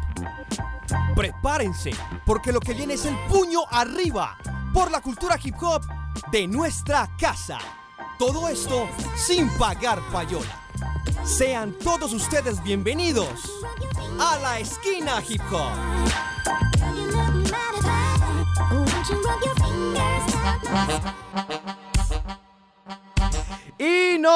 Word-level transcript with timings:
Prepárense, 1.15 1.91
porque 2.25 2.51
lo 2.51 2.59
que 2.59 2.73
viene 2.73 2.95
es 2.95 3.05
el 3.05 3.15
puño 3.27 3.61
arriba 3.69 4.35
por 4.73 4.89
la 4.91 5.01
cultura 5.01 5.37
hip 5.43 5.61
hop 5.61 5.83
de 6.31 6.47
nuestra 6.47 7.07
casa. 7.17 7.59
Todo 8.25 8.47
esto 8.47 8.87
sin 9.17 9.49
pagar 9.57 9.99
payola. 10.09 10.57
Sean 11.25 11.73
todos 11.73 12.13
ustedes 12.13 12.63
bienvenidos 12.63 13.61
a 14.17 14.39
la 14.39 14.59
esquina 14.59 15.21
hip 15.27 15.41
hop. 15.51 16.62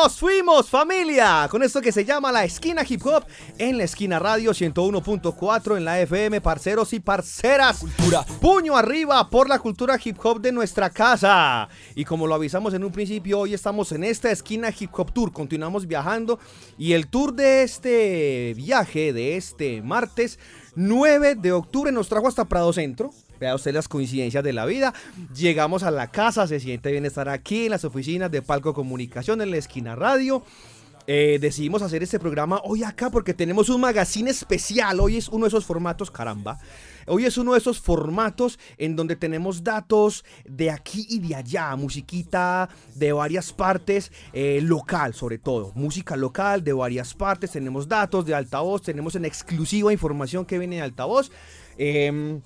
Nos 0.04 0.20
fuimos 0.20 0.70
familia 0.70 1.48
con 1.50 1.64
esto 1.64 1.82
que 1.82 1.92
se 1.92 2.06
llama 2.06 2.32
la 2.32 2.44
esquina 2.44 2.84
hip 2.88 3.04
hop 3.04 3.26
en 3.58 3.80
la 3.80 3.86
esquina 3.86 4.20
radio 4.20 4.52
101.4 4.52 5.76
en 5.76 5.86
la 5.86 6.00
FM, 6.00 6.40
parceros 6.40 6.94
y 6.94 7.00
parceras. 7.00 7.80
Cultura. 7.80 8.24
Puño 8.40 8.78
arriba 8.78 9.28
por 9.28 9.50
la 9.50 9.58
cultura 9.58 10.00
hip 10.02 10.24
hop 10.24 10.40
de 10.40 10.52
nuestra 10.52 10.92
casa. 10.92 11.68
Y 11.96 12.06
como 12.06 12.28
lo 12.28 12.36
avisamos 12.36 12.76
en 12.76 12.84
un 12.84 12.92
principio, 12.92 13.40
hoy 13.40 13.56
estamos 13.56 13.92
en 13.92 14.04
esta 14.04 14.30
esquina 14.30 14.70
hip 14.78 14.92
hop 14.94 15.12
tour. 15.12 15.34
Continuamos 15.34 15.88
viajando 15.88 16.40
y 16.78 16.94
el 16.94 17.08
tour 17.08 17.34
de 17.34 17.64
este 17.64 18.54
viaje, 18.56 19.14
de 19.14 19.36
este 19.36 19.82
martes 19.82 20.38
9 20.76 21.34
de 21.34 21.54
octubre, 21.54 21.92
nos 21.92 22.08
trajo 22.08 22.28
hasta 22.28 22.46
Prado 22.46 22.72
Centro. 22.72 23.12
Vea 23.40 23.56
usted 23.56 23.74
las 23.74 23.88
coincidencias 23.88 24.44
de 24.44 24.54
la 24.54 24.66
vida. 24.66 24.94
Llegamos 25.36 25.84
a 25.84 25.92
la 25.92 26.08
casa, 26.08 26.48
se 26.48 26.60
siente 26.60 26.92
bien 26.92 27.06
estar 27.06 27.30
aquí 27.30 27.66
en 27.66 27.72
las 27.72 27.86
oficinas 27.86 28.32
de 28.32 28.42
Palco 28.42 28.74
Comunicación 28.74 29.42
en 29.42 29.52
la 29.52 29.58
esquina 29.58 29.96
radio. 29.96 30.44
Eh, 31.10 31.38
decidimos 31.40 31.82
hacer 31.82 32.04
este 32.04 32.20
programa 32.20 32.60
hoy 32.66 32.84
acá 32.84 33.10
porque 33.10 33.34
tenemos 33.34 33.70
un 33.70 33.80
magazine 33.80 34.30
especial. 34.30 35.00
Hoy 35.00 35.16
es 35.16 35.30
uno 35.30 35.46
de 35.46 35.48
esos 35.48 35.66
formatos, 35.66 36.12
caramba. 36.12 36.60
Hoy 37.06 37.24
es 37.24 37.38
uno 37.38 37.54
de 37.54 37.60
esos 37.60 37.80
formatos 37.80 38.60
en 38.78 38.98
donde 38.98 39.16
tenemos 39.16 39.64
datos 39.64 40.26
de 40.44 40.70
aquí 40.70 41.08
y 41.10 41.20
de 41.20 41.36
allá, 41.36 41.74
musiquita 41.78 42.68
de 42.96 43.14
varias 43.14 43.54
partes, 43.54 44.12
eh, 44.34 44.60
local 44.62 45.14
sobre 45.14 45.38
todo, 45.38 45.72
música 45.76 46.18
local 46.18 46.66
de 46.66 46.74
varias 46.74 47.14
partes, 47.14 47.52
tenemos 47.52 47.88
datos 47.88 48.26
de 48.26 48.36
altavoz, 48.36 48.82
tenemos 48.82 49.16
en 49.16 49.24
exclusiva 49.24 49.94
información 49.94 50.46
que 50.46 50.60
viene 50.60 50.76
de 50.76 50.82
altavoz. 50.82 51.32
Em, 51.78 52.42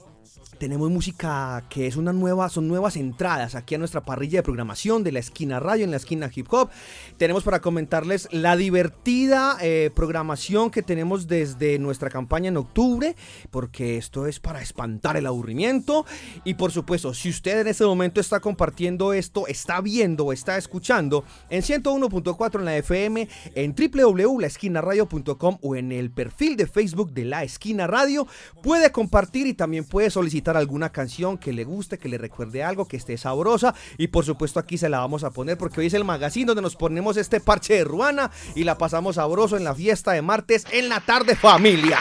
tenemos 0.62 0.92
música 0.92 1.66
que 1.70 1.88
es 1.88 1.96
una 1.96 2.14
nueva, 2.14 2.48
son 2.48 2.68
nuevas 2.68 2.96
entradas 2.96 3.56
aquí 3.56 3.74
a 3.74 3.78
nuestra 3.80 4.02
parrilla 4.02 4.38
de 4.38 4.44
programación 4.44 5.04
de 5.04 5.12
la 5.12 5.18
esquina 5.18 5.60
radio 5.60 5.86
en 5.86 5.90
la 5.90 5.98
esquina 5.98 6.30
hip 6.32 6.46
hop. 6.54 6.70
Tenemos 7.18 7.44
para 7.44 7.62
comentarles 7.62 8.28
la 8.32 8.56
divertida 8.56 9.58
eh, 9.60 9.90
programación 9.96 10.70
que 10.70 10.84
tenemos 10.84 11.26
desde 11.26 11.80
nuestra 11.80 12.12
campaña 12.12 12.50
en 12.50 12.58
octubre, 12.58 13.16
porque 13.50 13.98
esto 13.98 14.28
es 14.28 14.40
para 14.40 14.62
espantar 14.62 15.18
el 15.18 15.26
aburrimiento. 15.26 16.06
Y 16.44 16.54
por 16.54 16.72
supuesto, 16.72 17.16
si 17.16 17.30
usted 17.30 17.62
en 17.62 17.68
este 17.68 17.84
momento 17.84 18.22
está 18.22 18.40
compartiendo 18.40 19.14
esto, 19.14 19.48
está 19.48 19.82
viendo 19.82 20.26
o 20.26 20.32
está 20.32 20.60
escuchando 20.60 21.26
en 21.50 21.64
101.4 21.64 22.60
en 22.60 22.66
la 22.66 22.78
FM, 22.78 23.28
en 23.56 23.74
www.laesquinaradio.com 23.74 25.58
o 25.60 25.76
en 25.76 25.92
el 25.92 26.12
perfil 26.12 26.56
de 26.56 26.68
Facebook 26.68 27.14
de 27.14 27.26
La 27.26 27.44
Esquina 27.44 27.88
Radio, 27.88 28.28
puede 28.62 28.92
compartir 28.92 29.48
y 29.48 29.56
también 29.56 29.86
puede 29.86 30.12
solicitar 30.12 30.51
alguna 30.58 30.92
canción 30.92 31.38
que 31.38 31.54
le 31.54 31.64
guste, 31.64 31.98
que 31.98 32.10
le 32.10 32.18
recuerde 32.18 32.64
algo, 32.64 32.88
que 32.88 32.98
esté 32.98 33.18
sabrosa. 33.18 33.74
Y 33.98 34.08
por 34.08 34.26
supuesto 34.26 34.60
aquí 34.60 34.78
se 34.78 34.90
la 34.90 35.00
vamos 35.00 35.24
a 35.24 35.32
poner 35.32 35.58
porque 35.58 35.82
hoy 35.82 35.88
es 35.88 35.94
el 35.94 36.04
magazine 36.04 36.48
donde 36.48 36.62
nos 36.62 36.76
ponemos 36.76 37.18
este 37.18 37.40
parche 37.40 37.76
de 37.76 37.84
ruana 37.84 38.32
y 38.56 38.64
la 38.64 38.78
pasamos 38.78 39.16
sabroso 39.16 39.58
en 39.58 39.64
la 39.64 39.76
fiesta 39.76 40.12
de 40.12 40.22
martes 40.22 40.66
en 40.72 40.90
la 40.90 41.00
tarde 41.00 41.36
familia. 41.36 42.00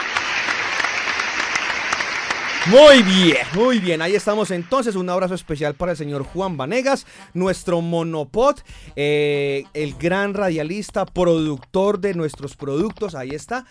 Muy 2.67 3.01
bien, 3.01 3.37
muy 3.55 3.79
bien. 3.79 4.03
Ahí 4.03 4.13
estamos 4.13 4.51
entonces. 4.51 4.95
Un 4.95 5.09
abrazo 5.09 5.33
especial 5.33 5.73
para 5.73 5.93
el 5.93 5.97
señor 5.97 6.23
Juan 6.23 6.57
Vanegas, 6.57 7.07
nuestro 7.33 7.81
monopod, 7.81 8.57
eh, 8.95 9.63
el 9.73 9.95
gran 9.95 10.35
radialista, 10.35 11.05
productor 11.07 11.99
de 11.99 12.13
nuestros 12.13 12.55
productos. 12.55 13.15
Ahí 13.15 13.31
está. 13.31 13.65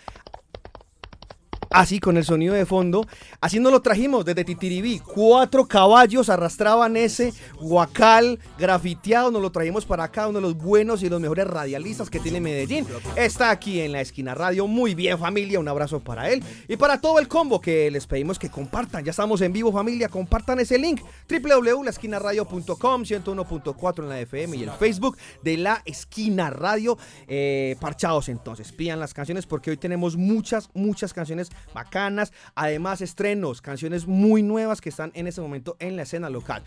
Así 1.71 2.01
con 2.01 2.17
el 2.17 2.25
sonido 2.25 2.53
de 2.53 2.65
fondo. 2.65 3.07
Así 3.39 3.59
nos 3.59 3.71
lo 3.71 3.81
trajimos 3.81 4.25
desde 4.25 4.43
Titiribí. 4.43 4.99
Cuatro 4.99 5.65
caballos 5.65 6.29
arrastraban 6.29 6.97
ese 6.97 7.33
guacal 7.61 8.39
grafiteado. 8.59 9.31
Nos 9.31 9.41
lo 9.41 9.53
trajimos 9.53 9.85
para 9.85 10.03
acá. 10.03 10.27
Uno 10.27 10.39
de 10.39 10.41
los 10.41 10.57
buenos 10.57 11.01
y 11.01 11.07
los 11.07 11.21
mejores 11.21 11.47
radialistas 11.47 12.09
que 12.09 12.19
tiene 12.19 12.41
Medellín. 12.41 12.85
Está 13.15 13.51
aquí 13.51 13.79
en 13.79 13.93
la 13.93 14.01
esquina 14.01 14.35
radio. 14.35 14.67
Muy 14.67 14.95
bien, 14.95 15.17
familia. 15.17 15.61
Un 15.61 15.67
abrazo 15.69 16.01
para 16.01 16.29
él. 16.29 16.43
Y 16.67 16.75
para 16.75 16.99
todo 16.99 17.19
el 17.19 17.29
combo 17.29 17.61
que 17.61 17.89
les 17.89 18.05
pedimos 18.05 18.37
que 18.37 18.49
compartan. 18.49 19.05
Ya 19.05 19.11
estamos 19.11 19.39
en 19.39 19.53
vivo, 19.53 19.71
familia. 19.71 20.09
Compartan 20.09 20.59
ese 20.59 20.77
link. 20.77 21.01
www.laesquinaradio.com 21.29 23.03
101.4 23.03 23.99
en 24.03 24.09
la 24.09 24.19
FM 24.19 24.57
y 24.57 24.63
el 24.63 24.71
Facebook 24.71 25.17
de 25.41 25.55
la 25.55 25.81
esquina 25.85 26.49
radio. 26.49 26.97
Eh, 27.29 27.77
parchados 27.79 28.27
entonces. 28.27 28.73
Pidan 28.73 28.99
las 28.99 29.13
canciones 29.13 29.45
porque 29.45 29.69
hoy 29.71 29.77
tenemos 29.77 30.17
muchas, 30.17 30.69
muchas 30.73 31.13
canciones 31.13 31.49
bacanas, 31.73 32.33
además 32.55 33.01
estrenos, 33.01 33.61
canciones 33.61 34.07
muy 34.07 34.43
nuevas 34.43 34.81
que 34.81 34.89
están 34.89 35.11
en 35.15 35.27
este 35.27 35.41
momento 35.41 35.77
en 35.79 35.95
la 35.95 36.03
escena 36.03 36.29
local. 36.29 36.63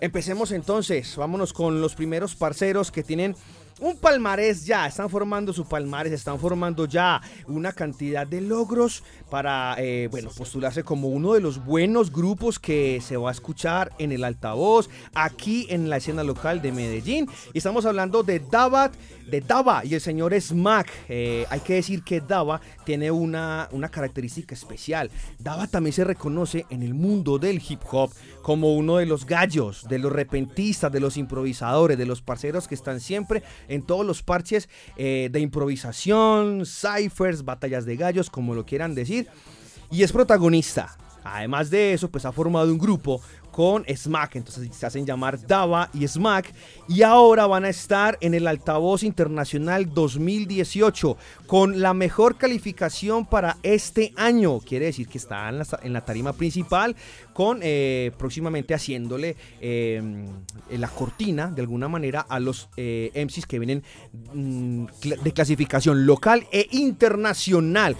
Empecemos 0.00 0.52
entonces, 0.52 1.16
vámonos 1.16 1.52
con 1.52 1.80
los 1.80 1.94
primeros 1.94 2.34
parceros 2.34 2.90
que 2.90 3.02
tienen 3.02 3.36
un 3.80 3.96
palmarés 3.96 4.64
ya, 4.64 4.86
están 4.86 5.10
formando 5.10 5.52
su 5.52 5.64
palmarés, 5.64 6.12
están 6.12 6.38
formando 6.38 6.86
ya 6.86 7.20
una 7.46 7.72
cantidad 7.72 8.26
de 8.26 8.40
logros 8.40 9.02
para, 9.30 9.74
eh, 9.78 10.08
bueno, 10.10 10.30
postularse 10.36 10.84
como 10.84 11.08
uno 11.08 11.34
de 11.34 11.40
los 11.40 11.64
buenos 11.64 12.12
grupos 12.12 12.58
que 12.58 13.00
se 13.00 13.16
va 13.16 13.30
a 13.30 13.32
escuchar 13.32 13.92
en 13.98 14.12
el 14.12 14.24
altavoz 14.24 14.88
aquí 15.14 15.66
en 15.70 15.90
la 15.90 15.96
escena 15.96 16.22
local 16.22 16.62
de 16.62 16.72
Medellín. 16.72 17.28
Y 17.52 17.58
estamos 17.58 17.86
hablando 17.86 18.22
de 18.22 18.40
Davat, 18.40 18.94
de 19.28 19.40
Dava 19.40 19.84
y 19.84 19.94
el 19.94 20.00
señor 20.00 20.38
Smack. 20.38 20.88
Eh, 21.08 21.46
hay 21.50 21.60
que 21.60 21.74
decir 21.74 22.02
que 22.02 22.20
Dava 22.20 22.60
tiene 22.84 23.10
una, 23.10 23.68
una 23.72 23.88
característica 23.88 24.54
especial. 24.54 25.10
Dava 25.38 25.66
también 25.66 25.92
se 25.92 26.04
reconoce 26.04 26.66
en 26.70 26.82
el 26.82 26.94
mundo 26.94 27.38
del 27.38 27.62
hip 27.66 27.80
hop 27.90 28.12
como 28.42 28.74
uno 28.74 28.96
de 28.96 29.06
los 29.06 29.24
gallos, 29.24 29.86
de 29.88 29.98
los 29.98 30.12
repentistas, 30.12 30.92
de 30.92 31.00
los 31.00 31.16
improvisadores, 31.16 31.96
de 31.96 32.06
los 32.06 32.22
parceros 32.22 32.68
que 32.68 32.74
están 32.74 33.00
siempre 33.00 33.42
en 33.68 33.82
todos 33.82 34.04
los 34.04 34.22
parches 34.22 34.68
eh, 34.96 35.28
de 35.32 35.40
improvisación, 35.40 36.64
ciphers, 36.66 37.44
batallas 37.44 37.86
de 37.86 37.96
gallos, 37.96 38.30
como 38.30 38.54
lo 38.54 38.66
quieran 38.66 38.94
decir. 38.94 39.28
Y 39.90 40.02
es 40.02 40.12
protagonista. 40.12 40.96
Además 41.24 41.70
de 41.70 41.92
eso, 41.92 42.10
pues 42.10 42.24
ha 42.24 42.32
formado 42.32 42.72
un 42.72 42.78
grupo 42.78 43.20
con 43.52 43.84
Smack. 43.84 44.36
Entonces 44.36 44.68
se 44.74 44.86
hacen 44.86 45.06
llamar 45.06 45.46
Dava 45.46 45.88
y 45.94 46.08
Smack. 46.08 46.52
Y 46.88 47.02
ahora 47.02 47.46
van 47.46 47.64
a 47.64 47.68
estar 47.68 48.18
en 48.20 48.34
el 48.34 48.48
Altavoz 48.48 49.04
Internacional 49.04 49.92
2018 49.94 51.16
con 51.46 51.80
la 51.80 51.94
mejor 51.94 52.36
calificación 52.36 53.26
para 53.26 53.58
este 53.62 54.12
año. 54.16 54.58
Quiere 54.58 54.86
decir 54.86 55.06
que 55.06 55.18
está 55.18 55.48
en 55.48 55.92
la, 55.92 56.04
tarima 56.04 56.32
principal 56.32 56.96
con 57.32 57.60
eh, 57.62 58.10
próximamente 58.18 58.74
haciéndole 58.74 59.36
em, 59.60 60.26
la 60.70 60.88
cortina 60.88 61.48
de 61.48 61.60
alguna 61.60 61.88
manera 61.88 62.20
a 62.20 62.40
los 62.40 62.68
eh, 62.76 63.12
MCs 63.14 63.46
que 63.46 63.58
vienen 63.58 63.82
mm, 64.32 64.86
de 65.22 65.32
clasificación 65.32 66.06
local 66.06 66.46
e 66.50 66.66
internacional. 66.72 67.96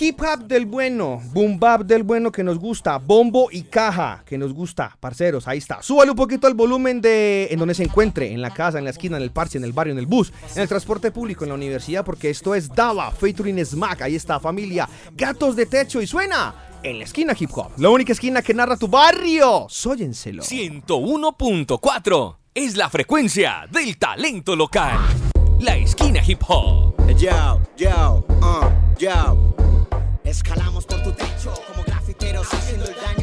Hip 0.00 0.22
hop 0.22 0.44
del 0.46 0.64
bueno, 0.64 1.20
boom 1.32 1.60
bap 1.60 1.82
del 1.82 2.02
bueno 2.02 2.32
que 2.32 2.42
nos 2.42 2.58
gusta, 2.58 2.96
bombo 2.96 3.48
y 3.52 3.62
caja 3.64 4.22
que 4.24 4.38
nos 4.38 4.54
gusta, 4.54 4.96
parceros, 4.98 5.46
ahí 5.46 5.58
está. 5.58 5.82
Súbale 5.82 6.10
un 6.10 6.16
poquito 6.16 6.48
el 6.48 6.54
volumen 6.54 7.02
de 7.02 7.48
en 7.50 7.58
donde 7.58 7.74
se 7.74 7.82
encuentre, 7.82 8.32
en 8.32 8.40
la 8.40 8.54
casa, 8.54 8.78
en 8.78 8.84
la 8.84 8.90
esquina, 8.90 9.18
en 9.18 9.22
el 9.22 9.30
parche, 9.30 9.58
en 9.58 9.64
el 9.64 9.72
barrio, 9.72 9.92
en 9.92 9.98
el 9.98 10.06
bus, 10.06 10.32
en 10.54 10.62
el 10.62 10.68
transporte 10.68 11.10
público, 11.10 11.44
en 11.44 11.50
la 11.50 11.56
universidad, 11.56 12.06
porque 12.06 12.30
esto 12.30 12.54
es 12.54 12.70
Dava, 12.70 13.10
featuring 13.10 13.62
Smack, 13.64 14.00
ahí 14.02 14.16
está, 14.16 14.40
familia, 14.40 14.88
gatos 15.14 15.56
de 15.56 15.66
techo 15.66 16.00
y 16.00 16.06
suena 16.06 16.54
en 16.82 16.98
la 16.98 17.04
esquina 17.04 17.36
hip 17.38 17.50
hop, 17.54 17.72
la 17.76 17.90
única 17.90 18.12
esquina 18.12 18.40
que 18.40 18.54
narra 18.54 18.78
tu 18.78 18.88
barrio. 18.88 19.66
Sóyenselo. 19.68 20.42
101.4 20.42 22.36
es 22.54 22.76
la 22.78 22.88
frecuencia 22.88 23.68
del 23.70 23.98
talento 23.98 24.56
local. 24.56 24.98
La 25.60 25.76
esquina 25.76 26.22
hip 26.26 26.40
hop. 26.48 26.94
Yo, 27.18 27.60
yo, 27.76 28.24
uh, 28.40 28.98
yo. 28.98 29.52
Escalamos 30.32 30.86
por 30.86 31.02
tu 31.02 31.12
techo 31.12 31.52
como 31.68 31.84
grafiteros 31.84 32.48
haciendo 32.54 32.86
el 32.86 32.94
daño, 32.94 33.21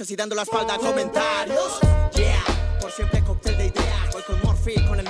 y 0.00 0.14
dando 0.14 0.36
la 0.36 0.42
espalda 0.42 0.74
a 0.74 0.78
comentarios. 0.78 1.80
Yeah, 2.14 2.78
por 2.80 2.92
siempre 2.92 3.20
cóctel 3.24 3.56
de 3.56 3.66
ideas. 3.66 4.12
Voy 4.12 4.22
con 4.22 4.40
Morphy, 4.42 4.74
con 4.86 5.00
el 5.00 5.07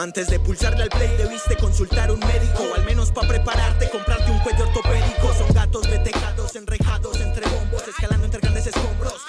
Antes 0.00 0.28
de 0.28 0.40
pulsarle 0.40 0.84
al 0.84 0.88
play 0.88 1.14
debiste 1.18 1.56
consultar 1.56 2.10
un 2.10 2.20
médico, 2.20 2.64
al 2.74 2.86
menos 2.86 3.12
para 3.12 3.28
prepararte, 3.28 3.90
comprarte 3.90 4.30
un 4.30 4.38
cuello 4.38 4.64
ortopédico. 4.66 5.34
Son 5.34 5.52
gatos 5.52 5.90
de 5.90 5.98
tejados 5.98 6.56
enrejados 6.56 7.20
entre 7.20 7.46
bombos, 7.50 7.86
escalando 7.86 8.24
entre 8.24 8.40
grandes 8.40 8.66
escombros, 8.68 9.20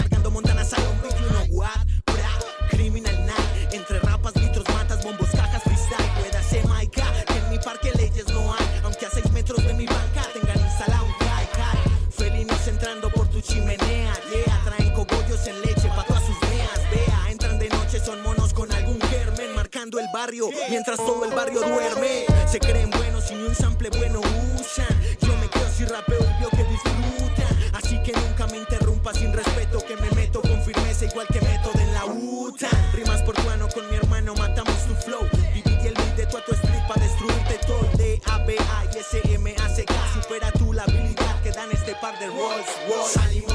mientras 20.70 20.98
todo 20.98 21.26
el 21.26 21.32
barrio 21.34 21.62
duerme. 21.62 22.26
Se 22.50 22.60
creen 22.60 22.90
buenos 22.90 23.30
y 23.32 23.36
ni 23.36 23.44
un 23.44 23.56
sample 23.56 23.90
bueno 23.90 24.22
usan. 24.56 24.88
Yo 25.22 25.36
me 25.38 25.48
quedo 25.50 25.70
si 25.76 25.86
rapeo 25.86 26.20
y 26.20 26.40
veo 26.40 26.50
que 26.50 26.64
disfrutan. 26.64 27.74
Así 27.74 28.02
que 28.04 28.14
nunca 28.14 28.48
me 28.48 28.58
interrumpa 28.58 29.14
sin 29.14 29.34
respeto, 29.34 29.84
que 29.86 29.96
me 29.98 30.10
meto 30.12 30.42
con 30.42 30.62
firmeza 30.64 31.06
igual 31.06 31.28
que 31.28 31.42
método 31.42 31.80
en 31.80 31.94
la 31.94 32.06
UTA. 32.06 32.70
Rimas 32.94 33.22
por 33.24 33.36
tuano 33.36 33.68
con 33.70 33.90
mi 33.90 33.96
hermano, 33.96 34.34
matamos 34.36 34.76
tu 34.88 34.96
flow. 34.96 35.28
Dividí 35.54 35.88
el 35.88 35.94
beat 35.94 36.16
de 36.16 36.26
tu 36.26 36.38
a 36.38 36.46
tu 36.46 36.54
street 36.54 36.88
pa' 36.88 37.00
destruirte 37.00 37.60
todo. 37.68 37.90
D, 37.98 38.22
A, 38.26 38.38
B, 38.40 38.56
A 38.58 38.86
y 38.94 39.00
S, 39.00 39.22
M, 39.24 39.56
A, 39.64 39.70
C, 39.70 39.86
K. 39.86 39.94
Supera 40.14 40.52
tú 40.52 40.74
la 40.74 40.84
habilidad 40.84 41.42
que 41.44 41.52
dan 41.52 41.72
este 41.72 41.96
par 41.96 42.18
de 42.20 42.28
rolls. 42.28 42.66
Rolls. 42.88 43.51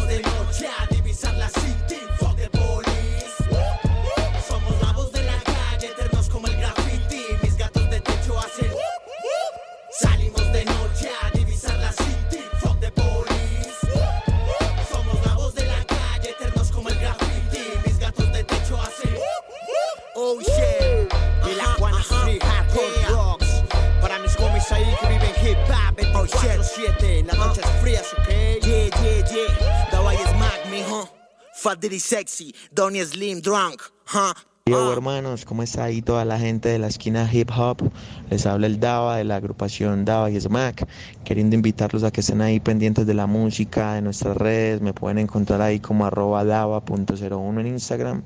Fat 31.76 31.82
Diddy 31.82 32.00
Sexy. 32.00 32.54
Donnie 32.72 33.04
Slim 33.04 33.40
Drunk. 33.40 33.82
Huh? 34.12 34.32
Yo, 34.66 34.92
hermanos, 34.92 35.44
¿cómo 35.44 35.62
está 35.62 35.84
ahí 35.84 36.00
toda 36.00 36.24
la 36.24 36.38
gente 36.38 36.70
de 36.70 36.78
la 36.78 36.86
esquina 36.86 37.28
hip 37.30 37.50
hop? 37.56 37.90
Les 38.30 38.46
habla 38.46 38.66
el 38.66 38.80
Dava 38.80 39.18
de 39.18 39.24
la 39.24 39.36
agrupación 39.36 40.04
Dava 40.04 40.30
y 40.30 40.40
Smack, 40.40 40.88
queriendo 41.24 41.54
invitarlos 41.54 42.02
a 42.02 42.10
que 42.10 42.20
estén 42.20 42.40
ahí 42.40 42.60
pendientes 42.60 43.06
de 43.06 43.14
la 43.14 43.26
música, 43.26 43.94
de 43.94 44.02
nuestras 44.02 44.36
redes, 44.36 44.80
me 44.80 44.92
pueden 44.94 45.18
encontrar 45.18 45.60
ahí 45.60 45.78
como 45.78 46.06
arroba 46.06 46.44
dava.01 46.44 47.60
en 47.60 47.66
Instagram 47.66 48.22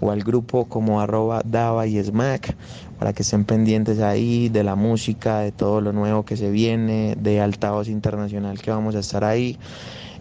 o 0.00 0.10
al 0.10 0.22
grupo 0.22 0.66
como 0.66 1.00
arroba 1.00 1.42
Dava 1.44 1.86
y 1.86 2.02
Smack, 2.02 2.56
para 2.98 3.12
que 3.12 3.22
estén 3.22 3.44
pendientes 3.44 4.00
ahí 4.00 4.48
de 4.48 4.64
la 4.64 4.74
música, 4.74 5.40
de 5.40 5.52
todo 5.52 5.80
lo 5.80 5.92
nuevo 5.92 6.24
que 6.24 6.36
se 6.36 6.50
viene, 6.50 7.14
de 7.18 7.40
altavoz 7.40 7.88
internacional 7.88 8.60
que 8.60 8.70
vamos 8.70 8.94
a 8.94 9.00
estar 9.00 9.22
ahí 9.22 9.58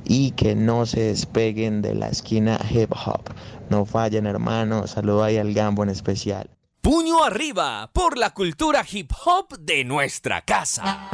y 0.06 0.32
que 0.32 0.56
no 0.56 0.86
se 0.86 1.02
despeguen 1.02 1.82
de 1.82 1.96
la 1.96 2.08
esquina 2.10 2.60
hip 2.70 2.92
hop. 2.92 3.34
No 3.70 3.86
fallen, 3.86 4.26
hermanos. 4.26 4.92
Saludo 4.92 5.24
ahí 5.24 5.38
al 5.38 5.54
Gambo 5.54 5.84
en 5.84 5.90
especial. 5.90 6.50
Puño 6.82 7.24
arriba 7.24 7.90
por 7.92 8.18
la 8.18 8.30
cultura 8.30 8.86
hip 8.90 9.12
hop 9.26 9.58
de 9.60 9.84
nuestra 9.84 10.42
casa. 10.42 11.10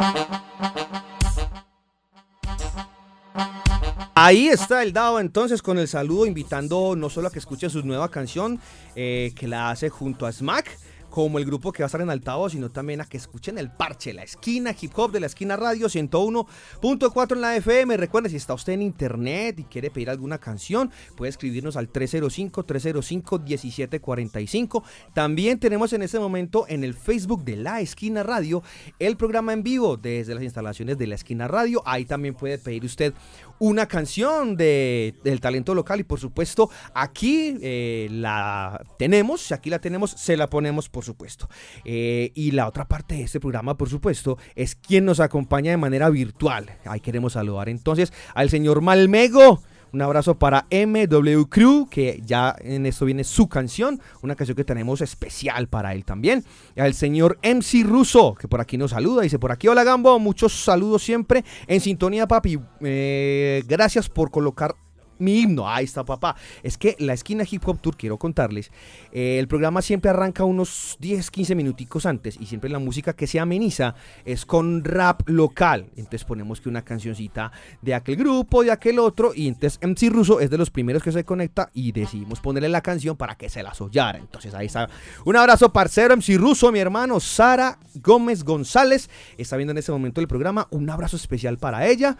Ahí 4.13 4.49
está 4.49 4.83
el 4.83 4.93
dado 4.93 5.19
entonces 5.19 5.61
con 5.61 5.79
el 5.79 5.87
saludo 5.87 6.25
invitando 6.25 6.95
no 6.95 7.09
solo 7.09 7.29
a 7.29 7.31
que 7.31 7.39
escuche 7.39 7.69
su 7.69 7.81
nueva 7.83 8.11
canción 8.11 8.59
eh, 8.95 9.33
que 9.35 9.47
la 9.47 9.71
hace 9.71 9.89
junto 9.89 10.25
a 10.25 10.31
Smack, 10.31 10.77
como 11.11 11.37
el 11.37 11.45
grupo 11.45 11.71
que 11.71 11.83
va 11.83 11.85
a 11.85 11.89
estar 11.89 12.01
en 12.01 12.09
altavoz, 12.09 12.53
sino 12.53 12.71
también 12.71 13.01
a 13.01 13.05
que 13.05 13.17
escuchen 13.17 13.59
el 13.59 13.69
parche, 13.69 14.13
la 14.13 14.23
esquina 14.23 14.73
hip 14.79 14.97
hop 14.97 15.11
de 15.11 15.19
la 15.19 15.27
esquina 15.27 15.57
radio 15.57 15.87
101.4 15.87 17.33
en 17.33 17.41
la 17.41 17.55
FM. 17.57 17.97
Recuerde, 17.97 18.29
si 18.29 18.37
está 18.37 18.55
usted 18.55 18.73
en 18.73 18.81
internet 18.81 19.59
y 19.59 19.65
quiere 19.65 19.91
pedir 19.91 20.09
alguna 20.09 20.39
canción, 20.39 20.89
puede 21.15 21.29
escribirnos 21.29 21.75
al 21.75 21.91
305-305-1745. 21.91 24.81
También 25.13 25.59
tenemos 25.59 25.93
en 25.93 26.01
este 26.01 26.17
momento 26.17 26.65
en 26.67 26.83
el 26.83 26.95
Facebook 26.95 27.43
de 27.43 27.57
la 27.57 27.81
esquina 27.81 28.23
radio 28.23 28.63
el 28.97 29.17
programa 29.17 29.53
en 29.53 29.61
vivo 29.63 29.97
desde 29.97 30.33
las 30.33 30.43
instalaciones 30.43 30.97
de 30.97 31.07
la 31.07 31.15
esquina 31.15 31.45
radio. 31.47 31.83
Ahí 31.85 32.05
también 32.05 32.35
puede 32.35 32.57
pedir 32.57 32.85
usted 32.85 33.13
una 33.59 33.85
canción 33.85 34.55
de, 34.55 35.13
del 35.23 35.39
talento 35.39 35.75
local 35.75 35.99
y 35.99 36.03
por 36.03 36.19
supuesto 36.19 36.71
aquí 36.95 37.59
eh, 37.61 38.07
la 38.09 38.83
tenemos, 38.97 39.51
aquí 39.51 39.69
la 39.69 39.77
tenemos, 39.79 40.09
se 40.11 40.35
la 40.35 40.47
ponemos 40.47 40.89
por 40.89 41.00
supuesto. 41.03 41.49
Eh, 41.85 42.31
y 42.35 42.51
la 42.51 42.67
otra 42.67 42.87
parte 42.87 43.15
de 43.15 43.23
este 43.23 43.39
programa, 43.39 43.77
por 43.77 43.89
supuesto, 43.89 44.37
es 44.55 44.75
quien 44.75 45.05
nos 45.05 45.19
acompaña 45.19 45.71
de 45.71 45.77
manera 45.77 46.09
virtual. 46.09 46.69
Ahí 46.85 46.99
queremos 46.99 47.33
saludar 47.33 47.69
entonces 47.69 48.13
al 48.33 48.49
señor 48.49 48.81
Malmego. 48.81 49.61
Un 49.93 50.01
abrazo 50.01 50.39
para 50.39 50.67
MW 50.71 51.43
Crew, 51.49 51.89
que 51.89 52.21
ya 52.23 52.55
en 52.59 52.85
esto 52.85 53.03
viene 53.03 53.25
su 53.25 53.49
canción, 53.49 53.99
una 54.21 54.35
canción 54.35 54.55
que 54.55 54.63
tenemos 54.63 55.01
especial 55.01 55.67
para 55.67 55.93
él 55.93 56.05
también. 56.05 56.45
Al 56.77 56.93
señor 56.93 57.37
MC 57.43 57.83
Russo, 57.83 58.35
que 58.35 58.47
por 58.47 58.61
aquí 58.61 58.77
nos 58.77 58.91
saluda, 58.91 59.23
dice 59.23 59.37
por 59.37 59.51
aquí, 59.51 59.67
hola 59.67 59.83
Gambo, 59.83 60.17
muchos 60.17 60.63
saludos 60.63 61.03
siempre 61.03 61.43
en 61.67 61.81
sintonía, 61.81 62.25
papi. 62.25 62.57
Eh, 62.79 63.63
gracias 63.67 64.07
por 64.07 64.31
colocar 64.31 64.75
mi 65.21 65.39
himno. 65.39 65.69
Ahí 65.69 65.85
está, 65.85 66.03
papá. 66.03 66.35
Es 66.63 66.77
que 66.77 66.95
la 66.99 67.13
esquina 67.13 67.45
Hip 67.49 67.67
Hop 67.67 67.79
Tour, 67.79 67.95
quiero 67.95 68.17
contarles, 68.17 68.71
eh, 69.11 69.37
el 69.39 69.47
programa 69.47 69.81
siempre 69.81 70.09
arranca 70.09 70.43
unos 70.43 70.97
10, 70.99 71.31
15 71.31 71.55
minuticos 71.55 72.05
antes 72.05 72.37
y 72.39 72.47
siempre 72.47 72.69
la 72.69 72.79
música 72.79 73.13
que 73.13 73.27
se 73.27 73.39
ameniza 73.39 73.95
es 74.25 74.45
con 74.45 74.83
rap 74.83 75.21
local. 75.27 75.87
Entonces 75.95 76.25
ponemos 76.25 76.59
que 76.59 76.69
una 76.69 76.83
cancioncita 76.83 77.51
de 77.81 77.93
aquel 77.93 78.15
grupo, 78.15 78.63
de 78.63 78.71
aquel 78.71 78.99
otro, 78.99 79.31
y 79.33 79.47
entonces 79.47 79.79
MC 79.81 80.09
Russo 80.09 80.39
es 80.39 80.49
de 80.49 80.57
los 80.57 80.69
primeros 80.69 81.03
que 81.03 81.11
se 81.11 81.23
conecta 81.23 81.69
y 81.73 81.91
decidimos 81.91 82.39
ponerle 82.39 82.69
la 82.69 82.81
canción 82.81 83.15
para 83.15 83.35
que 83.35 83.49
se 83.49 83.63
la 83.63 83.73
sollara. 83.73 84.19
Entonces 84.19 84.53
ahí 84.53 84.65
está. 84.65 84.89
Un 85.25 85.35
abrazo, 85.35 85.71
parcero 85.71 86.15
MC 86.15 86.37
Russo, 86.37 86.71
mi 86.71 86.79
hermano 86.79 87.19
Sara 87.19 87.77
Gómez 87.95 88.43
González. 88.43 89.09
Está 89.37 89.57
viendo 89.57 89.71
en 89.71 89.77
este 89.77 89.91
momento 89.91 90.21
el 90.21 90.27
programa. 90.27 90.67
Un 90.71 90.89
abrazo 90.89 91.15
especial 91.15 91.57
para 91.57 91.87
ella. 91.87 92.17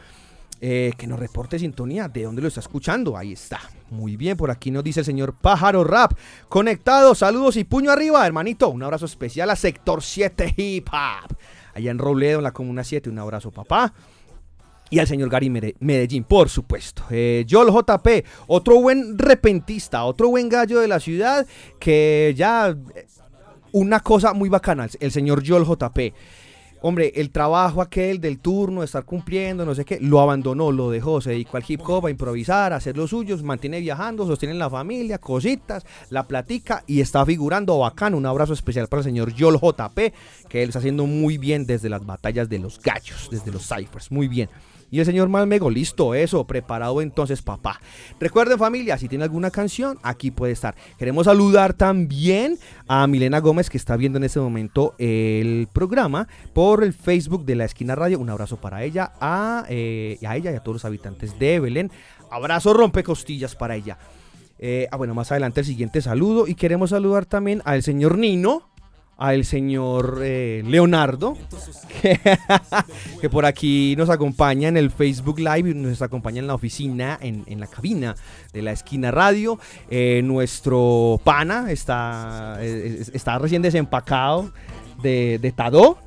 Eh, 0.63 0.94
que 0.96 1.08
nos 1.08 1.20
reporte 1.20 1.58
sintonía 1.58 2.08
de 2.08 2.22
dónde 2.22 2.39
lo 2.39 2.48
está 2.48 2.60
escuchando. 2.60 3.18
Ahí 3.18 3.34
está. 3.34 3.60
Muy 3.89 4.15
bien, 4.15 4.38
por 4.38 4.51
aquí 4.51 4.70
nos 4.70 4.84
dice 4.84 5.00
el 5.00 5.08
señor 5.08 5.34
Pájaro 5.34 5.84
Rap. 5.84 6.13
Conectado, 6.50 7.15
saludos 7.15 7.58
y 7.58 7.63
puño 7.63 7.89
arriba, 7.89 8.24
hermanito. 8.27 8.70
Un 8.70 8.84
abrazo 8.84 9.06
especial 9.06 9.50
a 9.50 9.56
Sector 9.56 10.03
7 10.03 10.53
Hip 10.56 10.88
Hop. 10.89 11.36
Allá 11.74 11.89
en 11.89 11.98
Robledo, 11.98 12.38
en 12.38 12.44
la 12.44 12.51
Comuna 12.51 12.84
7. 12.84 13.10
Un 13.10 13.18
abrazo, 13.18 13.50
papá. 13.50 13.91
Y 14.91 15.00
al 15.00 15.08
señor 15.08 15.30
Gary 15.30 15.50
Medellín, 15.50 16.25
por 16.25 16.48
supuesto. 16.48 17.06
Eh, 17.10 17.44
JP, 17.48 18.08
otro 18.46 18.80
buen 18.82 19.18
repentista, 19.18 20.03
otro 20.03 20.30
buen 20.30 20.48
gallo 20.48 20.80
de 20.80 20.88
la 20.88 21.00
ciudad 21.00 21.48
que 21.80 22.36
ya... 22.38 22.70
Eh, 22.94 23.08
una 23.74 24.01
cosa 24.01 24.34
muy 24.34 24.50
bacana, 24.50 24.89
el 25.00 25.12
señor 25.13 25.48
Joel 25.48 25.63
JP 25.63 26.13
hombre, 26.82 27.14
el 27.16 27.30
trabajo 27.30 27.82
aquel 27.82 28.20
del 28.20 28.40
turno, 28.40 28.84
estar 28.84 29.06
cumpliendo, 29.06 29.66
no 29.66 29.76
sé 29.76 29.86
qué, 29.86 30.00
lo 30.02 30.20
abandonó, 30.20 30.72
lo 30.72 30.90
dejó, 30.90 31.22
se 31.22 31.32
dedicó 31.32 31.58
al 31.58 31.64
hip 31.68 31.82
hop, 31.88 32.08
a 32.08 32.12
improvisar, 32.12 32.74
a 32.74 32.78
hacer 32.78 32.98
lo 32.98 33.08
suyo, 33.08 33.38
mantiene 33.44 33.80
viajando, 33.80 34.26
sostiene 34.26 34.56
la 34.56 34.70
familia, 34.70 35.18
cositas, 35.18 35.86
la 36.10 36.24
platica 36.28 36.84
y 36.88 37.02
está 37.02 37.26
figurando 37.26 37.78
bacano. 37.80 38.18
Un 38.18 38.26
abrazo 38.26 38.54
especial 38.54 38.88
para 38.88 39.02
el 39.02 39.06
señor 39.06 39.34
Yol 39.34 39.60
JP, 39.60 40.00
que 40.50 40.64
él 40.64 40.70
está 40.70 40.80
haciendo 40.80 41.06
muy 41.06 41.38
bien 41.38 41.66
desde 41.66 41.90
las 41.90 42.06
batallas 42.06 42.50
de 42.50 42.60
los 42.60 42.80
gallos, 42.80 43.30
desde 43.32 43.52
los 43.52 43.68
ciphers, 43.68 44.12
muy 44.12 44.28
bien. 44.28 44.50
Y 44.92 45.00
el 45.00 45.06
señor 45.06 45.30
Malmego, 45.30 45.70
listo, 45.70 46.14
eso, 46.14 46.46
preparado 46.46 47.02
entonces, 47.02 47.42
papá. 47.42 47.80
Recuerden 48.20 48.60
familia, 48.60 48.98
si 48.98 49.08
tiene 49.08 49.24
alguna 49.24 49.50
canción, 49.50 49.98
aquí 50.04 50.32
puede 50.32 50.52
estar. 50.52 50.76
Queremos 51.00 51.26
saludar 51.26 51.74
también 51.74 52.60
a 52.90 53.08
Milena 53.08 53.40
Gómez, 53.40 53.70
que 53.70 53.78
está 53.78 53.96
viendo 53.96 54.18
en 54.18 54.26
este 54.26 54.42
momento 54.42 54.94
el 54.98 55.70
programa 55.72 56.28
por 56.52 56.84
el 56.84 56.92
Facebook 56.92 57.46
de 57.46 57.56
la 57.56 57.64
Esquina 57.64 57.96
Radio. 57.96 58.20
Un 58.20 58.30
abrazo 58.30 58.58
para 58.58 58.84
ella, 58.84 59.14
a, 59.22 59.64
eh, 59.70 60.20
a 60.28 60.36
ella 60.36 60.52
y 60.52 60.56
a 60.56 60.60
todos 60.60 60.76
los 60.76 60.86
habitantes 60.86 61.40
de 61.40 61.62
Belén. 61.62 61.90
Abrazo 62.30 62.74
rompecostillas 62.74 63.56
para 63.56 63.78
ella. 63.78 63.98
Eh, 64.60 64.88
ah, 64.92 64.98
bueno, 64.98 65.16
más 65.16 65.32
adelante 65.32 65.62
el 65.62 65.66
siguiente 65.66 66.02
saludo. 66.02 66.48
Y 66.48 66.56
queremos 66.56 66.92
saludar 66.92 67.26
también 67.26 67.62
al 67.66 67.82
señor 67.82 68.18
Nino, 68.18 68.71
al 69.22 69.46
señor 69.46 70.22
eh, 70.24 70.63
Leonardo, 70.66 71.38
que, 73.22 73.30
por 73.30 73.46
aquí 73.46 73.94
nos 73.96 74.10
acompaña 74.10 74.68
en 74.68 74.78
el 74.78 74.90
Facebook 74.90 75.38
Live 75.38 75.70
y 75.70 75.74
nos 75.75 76.01
acompaña 76.01 76.40
en 76.40 76.48
la 76.48 76.56
oficina, 76.56 77.20
en, 77.22 77.60
la 77.60 77.68
cabina 77.68 78.16
de 78.51 78.63
la 78.63 78.72
esquina 78.72 79.12
radio. 79.12 79.60
Eh, 79.92 80.22
nuestro 80.24 81.22
pana 81.24 81.72
está, 81.72 82.58
eh, 82.62 83.04
está 83.13 83.38
recién 83.38 83.62
desempacado 83.62 84.51
de, 85.04 85.38
de 85.40 85.51
Tadó 85.51 86.00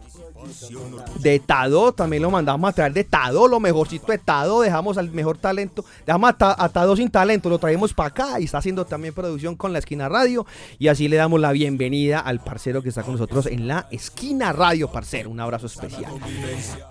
de 1.20 1.38
Tado, 1.40 1.92
también 1.92 2.22
lo 2.22 2.30
mandamos 2.30 2.70
a 2.70 2.72
traer 2.72 2.92
de 2.92 3.04
Tado, 3.04 3.48
lo 3.48 3.60
mejorcito 3.60 4.12
de 4.12 4.18
Tado, 4.18 4.60
dejamos 4.60 4.98
al 4.98 5.10
mejor 5.10 5.38
talento, 5.38 5.84
dejamos 6.06 6.34
a, 6.38 6.68
Tado 6.68 6.96
sin 6.96 7.10
talento, 7.10 7.48
lo 7.48 7.58
traemos 7.58 7.94
para 7.94 8.08
acá 8.08 8.40
y 8.40 8.44
está 8.44 8.58
haciendo 8.58 8.84
también 8.84 9.14
producción 9.14 9.56
con 9.56 9.72
la 9.72 9.78
esquina 9.78 10.08
radio 10.08 10.46
y 10.78 10.88
así 10.88 11.08
le 11.08 11.16
damos 11.16 11.40
la 11.40 11.52
bienvenida 11.52 12.20
al 12.20 12.40
parcero 12.40 12.82
que 12.82 12.88
está 12.88 13.02
con 13.02 13.12
nosotros 13.12 13.46
en 13.46 13.66
la 13.68 13.86
esquina 13.90 14.52
radio, 14.52 14.90
parcero, 14.90 15.30
un 15.30 15.40
abrazo 15.40 15.66
especial. 15.66 16.12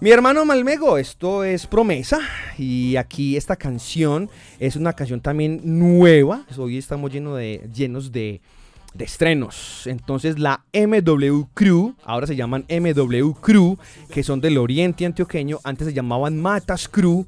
Mi 0.01 0.11
hermano 0.11 0.45
Malmego, 0.45 0.97
esto 0.97 1.43
es 1.43 1.67
promesa 1.67 2.19
y 2.57 2.95
aquí 2.95 3.37
esta 3.37 3.55
canción 3.55 4.29
es 4.59 4.75
una 4.75 4.93
canción 4.93 5.21
también 5.21 5.61
nueva, 5.63 6.45
hoy 6.57 6.77
estamos 6.77 7.11
llenos 7.11 8.11
de 8.11 8.41
de 8.93 9.05
estrenos. 9.05 9.87
Entonces 9.87 10.39
la 10.39 10.63
MW 10.73 11.45
Crew, 11.53 11.95
ahora 12.03 12.27
se 12.27 12.35
llaman 12.35 12.65
MW 12.69 13.31
Crew, 13.41 13.77
que 14.09 14.23
son 14.23 14.41
del 14.41 14.57
oriente 14.57 15.05
antioqueño, 15.05 15.59
antes 15.63 15.87
se 15.87 15.93
llamaban 15.93 16.39
Matas 16.39 16.87
Crew. 16.87 17.25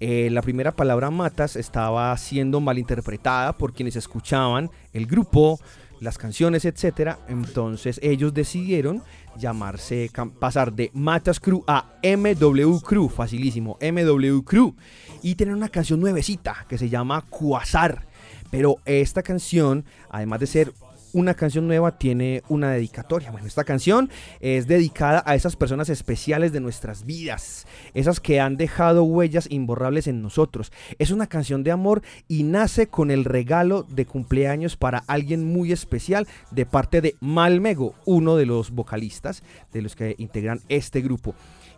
Eh, 0.00 0.28
la 0.30 0.42
primera 0.42 0.72
palabra 0.72 1.10
Matas 1.10 1.56
estaba 1.56 2.16
siendo 2.16 2.60
malinterpretada 2.60 3.56
por 3.56 3.72
quienes 3.72 3.96
escuchaban 3.96 4.70
el 4.92 5.06
grupo, 5.06 5.58
las 6.00 6.18
canciones, 6.18 6.64
etcétera. 6.64 7.18
Entonces 7.28 7.98
ellos 8.02 8.34
decidieron 8.34 9.02
llamarse, 9.36 10.10
pasar 10.38 10.72
de 10.72 10.90
Matas 10.94 11.40
Crew 11.40 11.64
a 11.66 11.98
MW 12.02 12.80
Crew, 12.80 13.08
facilísimo, 13.08 13.78
MW 13.80 14.42
Crew, 14.42 14.74
y 15.22 15.34
tener 15.34 15.54
una 15.54 15.68
canción 15.68 16.00
nuevecita 16.00 16.66
que 16.68 16.78
se 16.78 16.88
llama 16.88 17.24
Quasar. 17.28 18.06
Pero 18.50 18.76
esta 18.84 19.22
canción, 19.22 19.84
además 20.10 20.40
de 20.40 20.46
ser 20.46 20.72
una 21.12 21.34
canción 21.34 21.66
nueva 21.66 21.98
tiene 21.98 22.42
una 22.48 22.70
dedicatoria. 22.72 23.30
Bueno, 23.30 23.46
esta 23.46 23.64
canción 23.64 24.10
es 24.40 24.66
dedicada 24.66 25.22
a 25.26 25.34
esas 25.34 25.56
personas 25.56 25.88
especiales 25.88 26.52
de 26.52 26.60
nuestras 26.60 27.04
vidas, 27.04 27.66
esas 27.94 28.20
que 28.20 28.40
han 28.40 28.56
dejado 28.56 29.04
huellas 29.04 29.48
imborrables 29.50 30.06
en 30.06 30.22
nosotros. 30.22 30.72
Es 30.98 31.10
una 31.10 31.26
canción 31.26 31.62
de 31.62 31.70
amor 31.70 32.02
y 32.28 32.42
nace 32.42 32.88
con 32.88 33.10
el 33.10 33.24
regalo 33.24 33.84
de 33.84 34.06
cumpleaños 34.06 34.76
para 34.76 35.04
alguien 35.06 35.44
muy 35.44 35.72
especial 35.72 36.26
de 36.50 36.66
parte 36.66 37.00
de 37.00 37.16
Malmego, 37.20 37.94
uno 38.04 38.36
de 38.36 38.46
los 38.46 38.70
vocalistas 38.70 39.42
de 39.72 39.82
los 39.82 39.96
que 39.96 40.14
integran 40.18 40.60
este 40.68 41.00
grupo. 41.00 41.34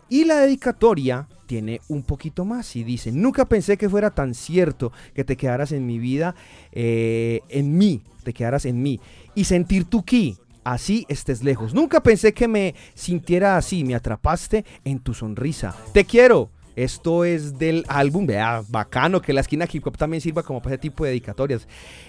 Y 0.09 0.25
la 0.25 0.41
dedicatoria 0.41 1.27
tiene 1.51 1.81
un 1.89 2.03
poquito 2.03 2.45
más 2.45 2.77
y 2.77 2.85
dice, 2.85 3.11
nunca 3.11 3.43
pensé 3.43 3.75
que 3.75 3.89
fuera 3.89 4.11
tan 4.11 4.33
cierto 4.35 4.93
que 5.13 5.25
te 5.25 5.35
quedaras 5.35 5.73
en 5.73 5.85
mi 5.85 5.99
vida, 5.99 6.33
eh, 6.71 7.41
en 7.49 7.77
mí, 7.77 8.03
te 8.23 8.31
quedaras 8.31 8.63
en 8.63 8.81
mí 8.81 9.01
y 9.35 9.43
sentir 9.43 9.83
tu 9.83 10.05
ki. 10.05 10.37
Así 10.63 11.05
estés 11.09 11.43
lejos. 11.43 11.73
Nunca 11.73 12.01
pensé 12.01 12.33
que 12.33 12.47
me 12.47 12.73
sintiera 12.93 13.57
así. 13.57 13.83
Me 13.83 13.95
atrapaste 13.95 14.63
en 14.85 14.99
tu 14.99 15.13
sonrisa. 15.13 15.75
Te 15.91 16.05
quiero. 16.05 16.51
Esto 16.75 17.25
es 17.25 17.57
del 17.57 17.85
álbum, 17.87 18.25
vea, 18.25 18.63
bacano 18.67 19.21
que 19.21 19.33
la 19.33 19.41
esquina 19.41 19.67
hip 19.71 19.85
hop 19.85 19.97
también 19.97 20.21
sirva 20.21 20.43
como 20.43 20.61
para 20.61 20.75
ese 20.75 20.81
tipo 20.81 21.03
de 21.03 21.11
dedicatorias. 21.11 21.67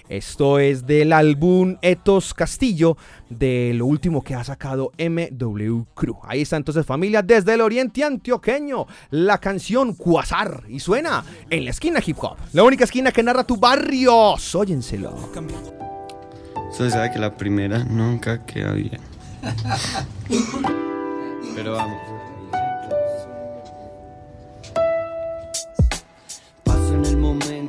Esto 0.08 0.58
es 0.58 0.86
del 0.86 1.12
álbum 1.12 1.76
Etos 1.82 2.34
Castillo, 2.34 2.96
de 3.28 3.72
lo 3.74 3.86
último 3.86 4.22
que 4.22 4.34
ha 4.34 4.44
sacado 4.44 4.92
MW 4.98 5.82
Crew. 5.94 6.18
Ahí 6.24 6.42
está 6.42 6.56
entonces 6.56 6.86
familia 6.86 7.22
desde 7.22 7.54
el 7.54 7.60
oriente 7.60 8.04
antioqueño, 8.04 8.86
la 9.10 9.38
canción 9.38 9.94
Cuasar 9.94 10.64
y 10.68 10.80
suena 10.80 11.24
en 11.50 11.64
la 11.64 11.70
esquina 11.70 12.00
hip 12.04 12.18
hop, 12.20 12.36
la 12.52 12.62
única 12.62 12.84
esquina 12.84 13.10
que 13.10 13.22
narra 13.22 13.44
tu 13.44 13.56
barrio. 13.56 14.34
Óyenselo. 14.54 15.12
Solo 16.72 16.90
sabe 16.90 17.12
que 17.12 17.18
la 17.18 17.36
primera 17.36 17.84
nunca 17.84 18.46
queda 18.46 18.72
bien. 18.72 19.00
Pero 21.54 21.72
vamos. 21.72 22.11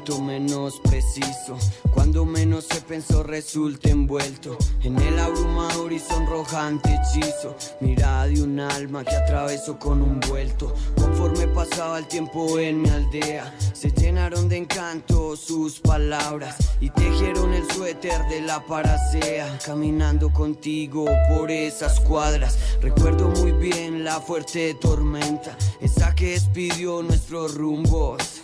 Momento 0.03 0.21
menos 0.21 0.79
preciso. 0.81 1.57
Cuando 1.93 2.25
menos 2.25 2.65
se 2.65 2.81
pensó 2.81 3.23
resulta 3.23 3.89
envuelto 3.89 4.57
en 4.81 4.99
el 4.99 5.17
abrumador 5.17 5.93
y 5.93 5.99
sonrojante 5.99 6.89
hechizo. 6.93 7.55
Mirada 7.79 8.27
de 8.27 8.41
un 8.41 8.59
alma 8.59 9.05
que 9.05 9.15
atravesó 9.15 9.79
con 9.79 10.01
un 10.01 10.19
vuelto. 10.27 10.73
Conforme 10.97 11.47
pasaba 11.47 11.99
el 11.99 12.07
tiempo 12.07 12.59
en 12.59 12.81
mi 12.81 12.89
aldea, 12.89 13.53
se 13.73 13.91
llenaron 13.91 14.49
de 14.49 14.57
encanto 14.57 15.37
sus 15.37 15.79
palabras 15.79 16.57
y 16.81 16.89
tejieron 16.89 17.53
el 17.53 17.69
suéter 17.71 18.25
de 18.27 18.41
la 18.41 18.65
paracea. 18.65 19.57
Caminando 19.65 20.33
contigo 20.33 21.05
por 21.29 21.49
esas 21.49 21.99
cuadras, 22.01 22.57
recuerdo 22.81 23.29
muy 23.29 23.51
bien 23.53 24.03
la 24.03 24.19
fuerte 24.19 24.73
tormenta, 24.73 25.55
esa 25.79 26.13
que 26.13 26.31
despidió 26.31 27.01
nuestros 27.03 27.55
rumbos. 27.55 28.42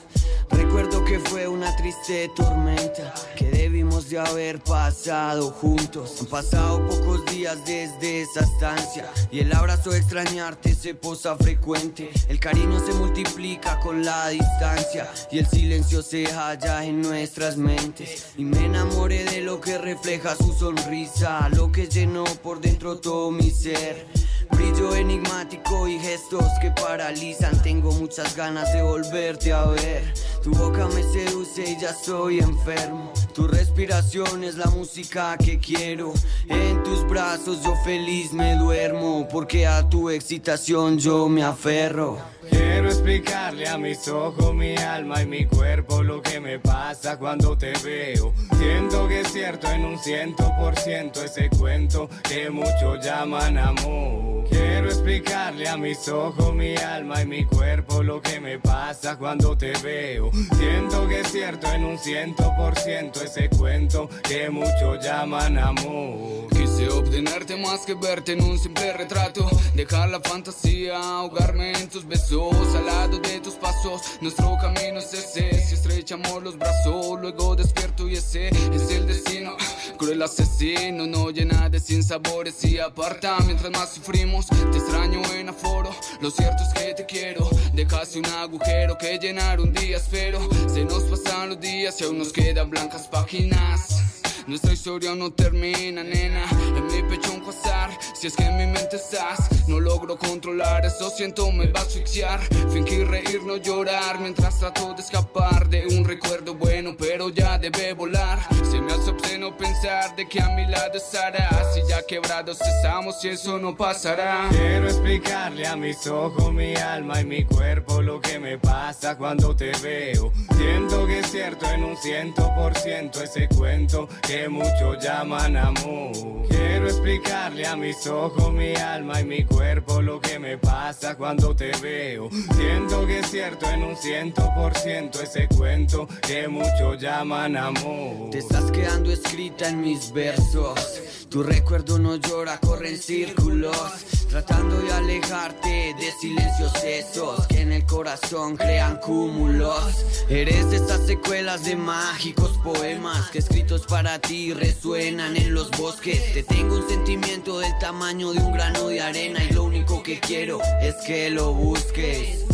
Recuerdo 0.69 1.03
que 1.03 1.19
fue 1.19 1.47
una 1.47 1.75
triste 1.75 2.29
tormenta 2.35 3.11
que 3.35 3.49
debimos 3.49 4.07
de 4.07 4.19
haber 4.19 4.59
pasado 4.59 5.49
juntos. 5.49 6.17
Han 6.21 6.27
pasado 6.27 6.87
pocos 6.87 7.25
días 7.25 7.57
desde 7.65 8.21
esa 8.21 8.41
estancia 8.41 9.09
y 9.31 9.39
el 9.39 9.51
abrazo 9.51 9.89
de 9.89 9.97
extrañarte 9.97 10.75
se 10.75 10.93
posa 10.93 11.35
frecuente. 11.37 12.11
El 12.27 12.39
cariño 12.39 12.79
se 12.85 12.93
multiplica 12.93 13.79
con 13.79 14.05
la 14.05 14.29
distancia 14.29 15.11
y 15.31 15.39
el 15.39 15.47
silencio 15.47 16.03
se 16.03 16.27
halla 16.27 16.85
en 16.85 17.01
nuestras 17.01 17.57
mentes. 17.57 18.27
Y 18.37 18.43
me 18.43 18.65
enamoré 18.65 19.23
de 19.23 19.41
lo 19.41 19.59
que 19.59 19.79
refleja 19.79 20.35
su 20.35 20.53
sonrisa, 20.53 21.49
lo 21.49 21.71
que 21.71 21.87
llenó 21.87 22.25
por 22.43 22.61
dentro 22.61 22.99
todo 22.99 23.31
mi 23.31 23.49
ser. 23.49 24.05
Brillo 24.51 24.95
enigmático 24.95 25.87
y 25.87 25.99
gestos 25.99 26.45
que 26.61 26.71
paralizan. 26.71 27.61
Tengo 27.61 27.91
muchas 27.91 28.35
ganas 28.35 28.71
de 28.73 28.81
volverte 28.81 29.53
a 29.53 29.65
ver. 29.65 30.13
Tu 30.43 30.51
boca 30.51 30.87
me 30.87 31.03
seduce 31.03 31.71
y 31.71 31.79
ya 31.79 31.93
soy 31.93 32.39
enfermo. 32.39 33.11
Tu 33.33 33.47
respiración 33.47 34.43
es 34.43 34.55
la 34.55 34.67
música 34.67 35.37
que 35.37 35.59
quiero. 35.59 36.13
En 36.47 36.81
tus 36.83 37.07
brazos 37.07 37.63
yo 37.63 37.75
feliz 37.83 38.33
me 38.33 38.55
duermo. 38.55 39.27
Porque 39.31 39.67
a 39.67 39.87
tu 39.87 40.09
excitación 40.09 40.97
yo 40.97 41.29
me 41.29 41.43
aferro. 41.43 42.17
Quiero 42.49 42.87
explicarle 42.87 43.67
a 43.67 43.77
mis 43.77 44.07
ojos, 44.07 44.53
mi 44.53 44.75
alma 44.77 45.21
y 45.21 45.25
mi 45.25 45.45
cuerpo 45.45 46.03
lo 46.03 46.21
que 46.21 46.39
me 46.39 46.59
pasa 46.59 47.17
cuando 47.17 47.57
te 47.57 47.73
veo. 47.83 48.33
Siento 48.57 49.07
que 49.07 49.21
es 49.21 49.31
cierto 49.31 49.69
en 49.69 49.85
un 49.85 49.97
ciento 49.97 50.51
por 50.59 50.77
ciento 50.77 51.23
ese 51.23 51.49
cuento 51.49 52.09
que 52.23 52.49
muchos 52.49 53.03
llaman 53.03 53.57
amor. 53.57 54.45
Quiero 54.49 54.87
explicarle 54.87 55.67
a 55.67 55.77
mis 55.77 56.07
ojos, 56.07 56.53
mi 56.53 56.75
alma 56.75 57.21
y 57.21 57.25
mi 57.25 57.45
cuerpo 57.45 58.01
lo 58.01 58.21
que 58.21 58.39
me 58.39 58.59
pasa 58.59 59.17
cuando 59.17 59.57
te 59.57 59.73
veo. 59.83 60.31
Siento 60.57 61.07
que 61.07 61.21
es 61.21 61.31
cierto 61.31 61.71
en 61.71 61.85
un 61.85 61.97
ciento 61.97 62.53
por 62.57 62.77
ciento 62.77 63.21
ese 63.23 63.49
cuento 63.49 64.09
que 64.23 64.49
muchos 64.49 65.03
llaman 65.03 65.57
amor. 65.57 66.49
Quise 66.79 66.91
obtenerte 66.91 67.57
más 67.57 67.81
que 67.81 67.93
verte 67.93 68.31
en 68.31 68.41
un 68.41 68.57
simple 68.57 68.93
retrato. 68.93 69.45
Dejar 69.75 70.09
la 70.09 70.21
fantasía, 70.21 70.97
ahogarme 70.97 71.73
en 71.73 71.89
tus 71.89 72.07
besos, 72.07 72.55
al 72.73 72.85
lado 72.85 73.19
de 73.19 73.41
tus 73.41 73.55
pasos. 73.55 74.01
Nuestro 74.21 74.57
camino 74.61 74.99
es 74.99 75.13
ese. 75.13 75.61
Si 75.61 75.73
estrechamos 75.73 76.41
los 76.41 76.57
brazos, 76.57 77.19
luego 77.19 77.57
despierto 77.57 78.07
y 78.07 78.13
ese 78.13 78.47
es 78.47 78.91
el 78.91 79.07
destino. 79.07 79.57
Cruel 79.97 80.21
asesino, 80.21 81.05
no 81.05 81.31
llena 81.31 81.67
de 81.67 81.81
sinsabores 81.81 82.63
y 82.63 82.79
aparta 82.79 83.37
mientras 83.45 83.71
más 83.71 83.89
sufrimos. 83.95 84.47
Te 84.47 84.77
extraño 84.77 85.21
en 85.33 85.49
aforo, 85.49 85.89
lo 86.21 86.31
cierto 86.31 86.63
es 86.63 86.73
que 86.81 86.93
te 86.93 87.05
quiero. 87.05 87.49
Dejaste 87.73 88.19
un 88.19 88.25
agujero 88.27 88.97
que 88.97 89.17
llenar 89.17 89.59
un 89.59 89.73
día, 89.73 89.97
espero. 89.97 90.39
Se 90.73 90.85
nos 90.85 91.03
pasan 91.03 91.49
los 91.49 91.59
días 91.59 91.99
y 91.99 92.05
aún 92.05 92.19
nos 92.19 92.31
quedan 92.31 92.69
blancas 92.69 93.05
páginas. 93.09 94.08
Nuestra 94.47 94.73
historia 94.73 95.15
no 95.15 95.31
termina, 95.31 96.03
nena. 96.03 96.45
En 96.75 96.87
mi 96.87 97.03
pecho 97.03 97.33
un 97.33 97.41
pasar. 97.41 97.89
Si 98.13 98.27
es 98.27 98.35
que 98.35 98.43
en 98.43 98.57
mi 98.57 98.65
mente 98.65 98.95
estás, 98.95 99.67
no 99.67 99.79
logro 99.79 100.17
controlar. 100.17 100.85
Eso 100.85 101.09
siento, 101.09 101.51
me 101.51 101.67
va 101.67 101.81
a 101.81 101.83
asfixiar. 101.83 102.39
Fingir 102.71 103.07
reír, 103.07 103.41
no 103.43 103.57
llorar. 103.57 104.19
Mientras 104.19 104.59
trato 104.59 104.93
de 104.93 105.01
escapar 105.01 105.69
de 105.69 105.87
un 105.87 106.05
recuerdo 106.05 106.55
bueno, 106.55 106.95
pero 106.97 107.29
ya 107.29 107.57
debe 107.57 107.93
volar. 107.93 108.39
Se 108.69 108.81
me 108.81 108.91
hace 108.93 109.11
obsceno 109.11 109.55
pensar 109.55 110.15
de 110.15 110.27
que 110.27 110.41
a 110.41 110.49
mi 110.49 110.65
lado 110.65 110.97
estarás. 110.97 111.77
Y 111.77 111.89
ya 111.89 112.01
quebrados 112.05 112.59
estamos, 112.61 113.23
y 113.23 113.29
eso 113.29 113.59
no 113.59 113.75
pasará. 113.75 114.47
Quiero 114.49 114.87
explicarle 114.87 115.67
a 115.67 115.75
mis 115.75 116.07
ojos, 116.07 116.51
mi 116.51 116.75
alma 116.75 117.21
y 117.21 117.25
mi 117.25 117.45
cuerpo 117.45 118.01
lo 118.01 118.19
que 118.19 118.39
me 118.39 118.57
pasa 118.57 119.17
cuando 119.17 119.55
te 119.55 119.71
veo. 119.83 120.31
Siento 120.57 121.05
que 121.05 121.19
es 121.19 121.31
cierto 121.31 121.65
un 121.89 121.97
ciento 121.97 122.53
por 122.55 122.77
ciento 122.77 123.23
ese 123.23 123.47
cuento 123.47 124.07
que 124.21 124.47
muchos 124.47 125.03
llaman 125.03 125.57
amor. 125.57 126.11
Quiero 126.47 126.87
explicarle 126.87 127.65
a 127.65 127.75
mis 127.75 128.05
ojos, 128.07 128.51
mi 128.53 128.75
alma 128.75 129.19
y 129.21 129.25
mi 129.25 129.43
cuerpo 129.43 130.01
lo 130.01 130.19
que 130.19 130.37
me 130.37 130.57
pasa 130.57 131.15
cuando 131.15 131.55
te 131.55 131.71
veo. 131.81 132.29
Siento 132.55 133.07
que 133.07 133.19
es 133.19 133.31
cierto 133.31 133.69
en 133.69 133.83
un 133.83 133.95
ciento 133.95 134.51
por 134.55 134.75
ciento 134.77 135.21
ese 135.21 135.47
cuento 135.47 136.07
que 136.21 136.47
muchos 136.47 137.01
llaman 137.01 137.57
amor. 137.57 138.29
Te 138.29 138.39
estás 138.39 138.71
quedando 138.71 139.11
escrita 139.11 139.69
en 139.69 139.81
mis 139.81 140.11
versos. 140.11 141.01
Tu 141.29 141.43
recuerdo 141.43 141.99
no 141.99 142.15
llora, 142.15 142.59
corre 142.59 142.89
en 142.89 142.97
círculos. 142.97 144.05
Tratando 144.29 144.79
de 144.79 144.91
alejarte 144.91 145.95
de 145.99 146.11
silencios 146.21 146.71
esos 146.83 147.47
que 147.47 147.61
en 147.61 147.71
el 147.71 147.83
corazón 147.85 148.57
crean 148.57 148.97
cúmulos. 148.97 150.05
Eres 150.29 150.69
de 150.69 150.77
estas 150.77 151.07
secuelas 151.07 151.65
de 151.65 151.75
mágicos 151.79 152.57
poemas 152.63 153.29
que 153.31 153.39
escritos 153.39 153.85
para 153.87 154.19
ti 154.19 154.53
resuenan 154.53 155.35
en 155.35 155.53
los 155.53 155.71
bosques. 155.71 156.33
Te 156.33 156.43
tengo 156.43 156.75
un 156.75 156.87
sentimiento 156.87 157.59
del 157.59 157.77
tamaño 157.79 158.31
de 158.33 158.39
un 158.39 158.51
grano 158.51 158.87
de 158.87 159.01
arena 159.01 159.43
y 159.43 159.53
lo 159.53 159.63
único 159.63 160.03
que 160.03 160.19
quiero 160.19 160.59
es 160.81 160.95
que 161.07 161.29
lo 161.29 161.53
busques. 161.53 162.48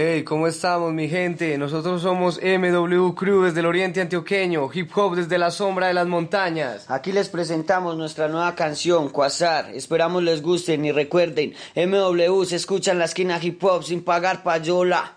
Hey, 0.00 0.22
¿cómo 0.22 0.46
estamos 0.46 0.92
mi 0.92 1.08
gente? 1.08 1.58
Nosotros 1.58 2.02
somos 2.02 2.38
MW 2.40 3.14
Crew 3.14 3.42
desde 3.42 3.58
el 3.58 3.66
Oriente 3.66 4.00
Antioqueño, 4.00 4.70
hip 4.72 4.96
hop 4.96 5.16
desde 5.16 5.38
la 5.38 5.50
sombra 5.50 5.88
de 5.88 5.94
las 5.94 6.06
montañas. 6.06 6.88
Aquí 6.88 7.10
les 7.10 7.28
presentamos 7.28 7.96
nuestra 7.96 8.28
nueva 8.28 8.54
canción, 8.54 9.08
Quasar. 9.08 9.74
Esperamos 9.74 10.22
les 10.22 10.40
gusten 10.40 10.84
y 10.84 10.92
recuerden, 10.92 11.52
MW 11.74 12.44
se 12.44 12.54
escucha 12.54 12.92
en 12.92 13.00
la 13.00 13.06
esquina 13.06 13.40
hip 13.42 13.60
hop 13.64 13.82
sin 13.82 14.04
pagar 14.04 14.44
payola. 14.44 15.16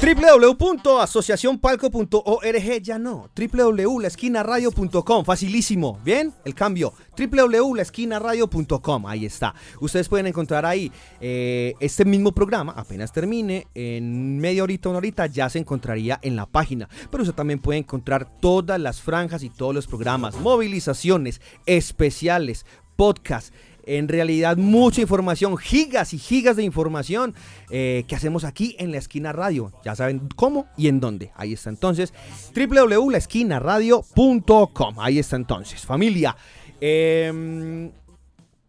www.asociacionpalco.org 0.00 2.82
ya 2.82 2.98
no, 2.98 3.28
www.laesquinaradio.com, 3.36 5.24
facilísimo, 5.26 6.00
¿bien? 6.02 6.32
El 6.46 6.54
cambio, 6.54 6.94
www.laesquinaradio.com, 7.18 9.06
ahí 9.06 9.26
está. 9.26 9.54
Ustedes 9.78 10.08
pueden 10.08 10.26
encontrar 10.26 10.64
ahí 10.64 10.90
eh, 11.20 11.74
este 11.80 12.06
mismo 12.06 12.32
programa, 12.32 12.72
apenas 12.74 13.12
termine, 13.12 13.66
en 13.74 14.38
media 14.38 14.62
horita, 14.62 14.88
una 14.88 14.96
horita, 14.98 15.26
ya 15.26 15.50
se 15.50 15.58
encontraría 15.58 16.18
en 16.22 16.34
la 16.34 16.46
página. 16.46 16.88
Pero 17.10 17.22
usted 17.22 17.34
también 17.34 17.58
puede 17.58 17.80
encontrar 17.80 18.26
todas 18.40 18.80
las 18.80 19.02
franjas 19.02 19.42
y 19.42 19.50
todos 19.50 19.74
los 19.74 19.86
programas, 19.86 20.40
movilizaciones, 20.40 21.42
especiales, 21.66 22.64
podcasts 22.96 23.52
en 23.98 24.06
realidad 24.06 24.56
mucha 24.56 25.00
información, 25.00 25.56
gigas 25.56 26.14
y 26.14 26.18
gigas 26.18 26.54
de 26.54 26.62
información 26.62 27.34
eh, 27.70 28.04
que 28.06 28.14
hacemos 28.14 28.44
aquí 28.44 28.76
en 28.78 28.92
la 28.92 28.98
esquina 28.98 29.32
radio. 29.32 29.72
Ya 29.84 29.96
saben 29.96 30.28
cómo 30.36 30.68
y 30.76 30.86
en 30.86 31.00
dónde. 31.00 31.32
Ahí 31.34 31.54
está 31.54 31.70
entonces 31.70 32.14
www.laesquinaradio.com. 32.54 35.00
Ahí 35.00 35.18
está 35.18 35.34
entonces, 35.34 35.84
familia. 35.84 36.36
Eh, 36.80 37.90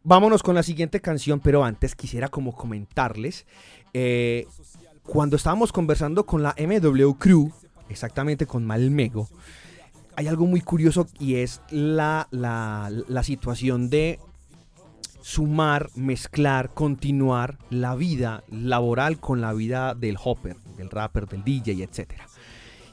vámonos 0.04 0.42
con 0.42 0.56
la 0.56 0.64
siguiente 0.64 1.02
canción, 1.02 1.40
pero 1.40 1.64
antes 1.64 1.96
quisiera 1.96 2.28
como 2.28 2.56
comentarles, 2.56 3.46
eh, 3.94 4.48
cuando 5.04 5.36
estábamos 5.36 5.72
conversando 5.72 6.26
con 6.26 6.42
la 6.42 6.56
MW 6.58 7.12
Crew, 7.20 7.52
exactamente 7.90 8.48
con 8.48 8.66
Malmego, 8.66 9.30
hay 10.16 10.28
algo 10.28 10.48
muy 10.48 10.62
curioso 10.62 11.06
y 11.20 11.36
es 11.36 11.62
la, 11.70 12.28
la 12.32 13.24
situación 13.24 13.92
de 13.92 14.20
sumar, 15.22 15.90
mezclar, 15.96 16.74
continuar 16.74 17.58
la 17.70 17.96
vida 17.96 18.44
laboral 18.50 19.20
con 19.20 19.40
la 19.40 19.54
vida 19.54 19.96
del 19.96 20.18
hopper, 20.22 20.58
del 20.78 20.90
rapper, 20.90 21.28
del 21.28 21.44
DJ, 21.44 21.84
etc. 21.84 22.14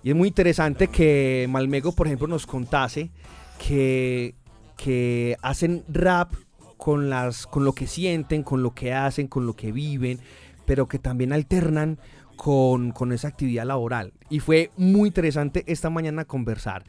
Y 0.02 0.10
es 0.10 0.16
muy 0.16 0.28
interesante 0.28 0.88
que 0.88 1.46
Malmego, 1.50 1.92
por 1.92 2.06
ejemplo, 2.06 2.28
nos 2.28 2.46
contase 2.46 3.10
que, 3.58 4.34
que 4.76 5.36
hacen 5.42 5.84
rap 5.88 6.32
con, 6.76 7.10
las, 7.10 7.46
con 7.46 7.64
lo 7.64 7.72
que 7.72 7.86
sienten, 7.86 8.42
con 8.42 8.62
lo 8.62 8.74
que 8.74 8.92
hacen, 8.92 9.26
con 9.26 9.46
lo 9.46 9.54
que 9.54 9.72
viven, 9.72 10.20
pero 10.64 10.86
que 10.86 10.98
también 10.98 11.32
alternan 11.32 11.98
con, 12.36 12.92
con 12.92 13.12
esa 13.12 13.28
actividad 13.28 13.66
laboral. 13.66 14.12
Y 14.30 14.40
fue 14.40 14.70
muy 14.76 15.08
interesante 15.08 15.64
esta 15.66 15.90
mañana 15.90 16.24
conversar 16.24 16.84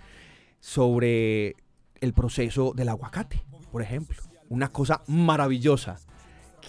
sobre 0.60 1.56
el 2.02 2.14
proceso 2.14 2.74
del 2.76 2.90
aguacate, 2.90 3.44
por 3.72 3.82
ejemplo. 3.82 4.29
Una 4.50 4.70
cosa 4.70 5.02
maravillosa. 5.08 5.98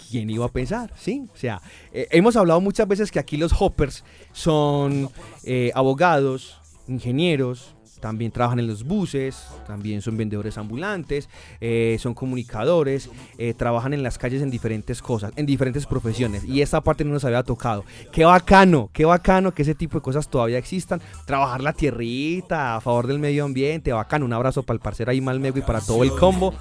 ¿Quién 0.09 0.29
iba 0.29 0.45
a 0.45 0.49
pensar? 0.49 0.93
Sí, 0.97 1.27
o 1.33 1.37
sea, 1.37 1.61
eh, 1.91 2.07
hemos 2.11 2.35
hablado 2.35 2.61
muchas 2.61 2.87
veces 2.87 3.11
que 3.11 3.19
aquí 3.19 3.37
los 3.37 3.53
hoppers 3.59 4.03
son 4.31 5.09
eh, 5.43 5.71
abogados, 5.75 6.59
ingenieros, 6.87 7.75
también 7.99 8.31
trabajan 8.31 8.57
en 8.57 8.65
los 8.65 8.83
buses, 8.83 9.45
también 9.67 10.01
son 10.01 10.17
vendedores 10.17 10.57
ambulantes, 10.57 11.29
eh, 11.59 11.97
son 11.99 12.15
comunicadores, 12.15 13.11
trabajan 13.57 13.93
en 13.93 14.01
las 14.01 14.17
calles 14.17 14.41
en 14.41 14.49
diferentes 14.49 15.03
cosas, 15.03 15.31
en 15.35 15.45
diferentes 15.45 15.85
profesiones. 15.85 16.43
Y 16.43 16.61
esta 16.61 16.81
parte 16.81 17.03
no 17.03 17.11
nos 17.11 17.25
había 17.25 17.43
tocado. 17.43 17.85
Qué 18.11 18.25
bacano, 18.25 18.89
qué 18.91 19.05
bacano 19.05 19.53
que 19.53 19.61
ese 19.61 19.75
tipo 19.75 19.99
de 19.99 20.01
cosas 20.01 20.27
todavía 20.27 20.57
existan. 20.57 20.99
Trabajar 21.25 21.61
la 21.61 21.73
tierrita 21.73 22.75
a 22.75 22.81
favor 22.81 23.05
del 23.05 23.19
medio 23.19 23.45
ambiente, 23.45 23.93
bacano. 23.93 24.25
Un 24.25 24.33
abrazo 24.33 24.63
para 24.63 24.75
el 24.75 24.81
parcero 24.81 25.11
ahí 25.11 25.21
Malmego 25.21 25.59
y 25.59 25.61
para 25.61 25.79
todo 25.79 26.01
el 26.03 26.09
combo 26.09 26.55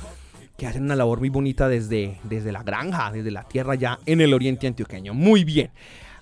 que 0.61 0.66
hacen 0.66 0.83
una 0.83 0.94
labor 0.94 1.20
muy 1.20 1.31
bonita 1.31 1.70
desde, 1.70 2.18
desde 2.25 2.53
la 2.53 2.62
granja, 2.62 3.11
desde 3.11 3.31
la 3.31 3.44
tierra 3.44 3.77
ya 3.77 3.99
en 4.05 4.20
el 4.20 4.35
oriente 4.35 4.66
antioqueño. 4.66 5.14
Muy 5.14 5.42
bien. 5.42 5.70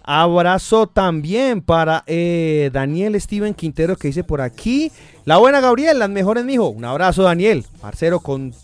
Abrazo 0.05 0.87
también 0.87 1.61
para 1.61 2.05
eh, 2.07 2.71
Daniel 2.73 3.21
Steven 3.21 3.53
Quintero 3.53 3.97
que 3.97 4.07
dice 4.07 4.23
por 4.23 4.41
aquí. 4.41 4.93
La 5.25 5.39
buena 5.39 5.61
Gabriel, 5.61 5.99
las 5.99 6.09
mejores, 6.09 6.45
mijo. 6.45 6.69
Un 6.69 6.85
abrazo, 6.85 7.25
Daniel. 7.25 7.67
Parcero 7.81 8.21
con 8.21 8.55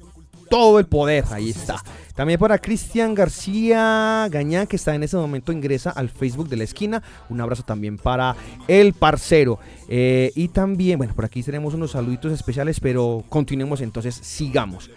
todo 0.48 0.78
el 0.78 0.86
poder. 0.86 1.24
Ahí 1.32 1.50
está. 1.50 1.82
También 2.14 2.38
para 2.38 2.58
Cristian 2.58 3.12
García 3.12 4.28
Gañán, 4.30 4.68
que 4.68 4.76
está 4.76 4.94
en 4.94 5.02
ese 5.02 5.16
momento, 5.16 5.50
ingresa 5.50 5.90
al 5.90 6.08
Facebook 6.08 6.48
de 6.48 6.56
la 6.56 6.62
esquina. 6.62 7.02
Un 7.28 7.40
abrazo 7.40 7.64
también 7.64 7.98
para 7.98 8.36
el 8.68 8.92
parcero. 8.92 9.58
Eh, 9.88 10.30
y 10.36 10.46
también, 10.46 10.98
bueno, 10.98 11.14
por 11.14 11.24
aquí 11.24 11.42
tenemos 11.42 11.74
unos 11.74 11.90
saluditos 11.90 12.32
especiales, 12.32 12.78
pero 12.78 13.24
continuemos 13.28 13.80
entonces, 13.80 14.14
sigamos. 14.14 14.88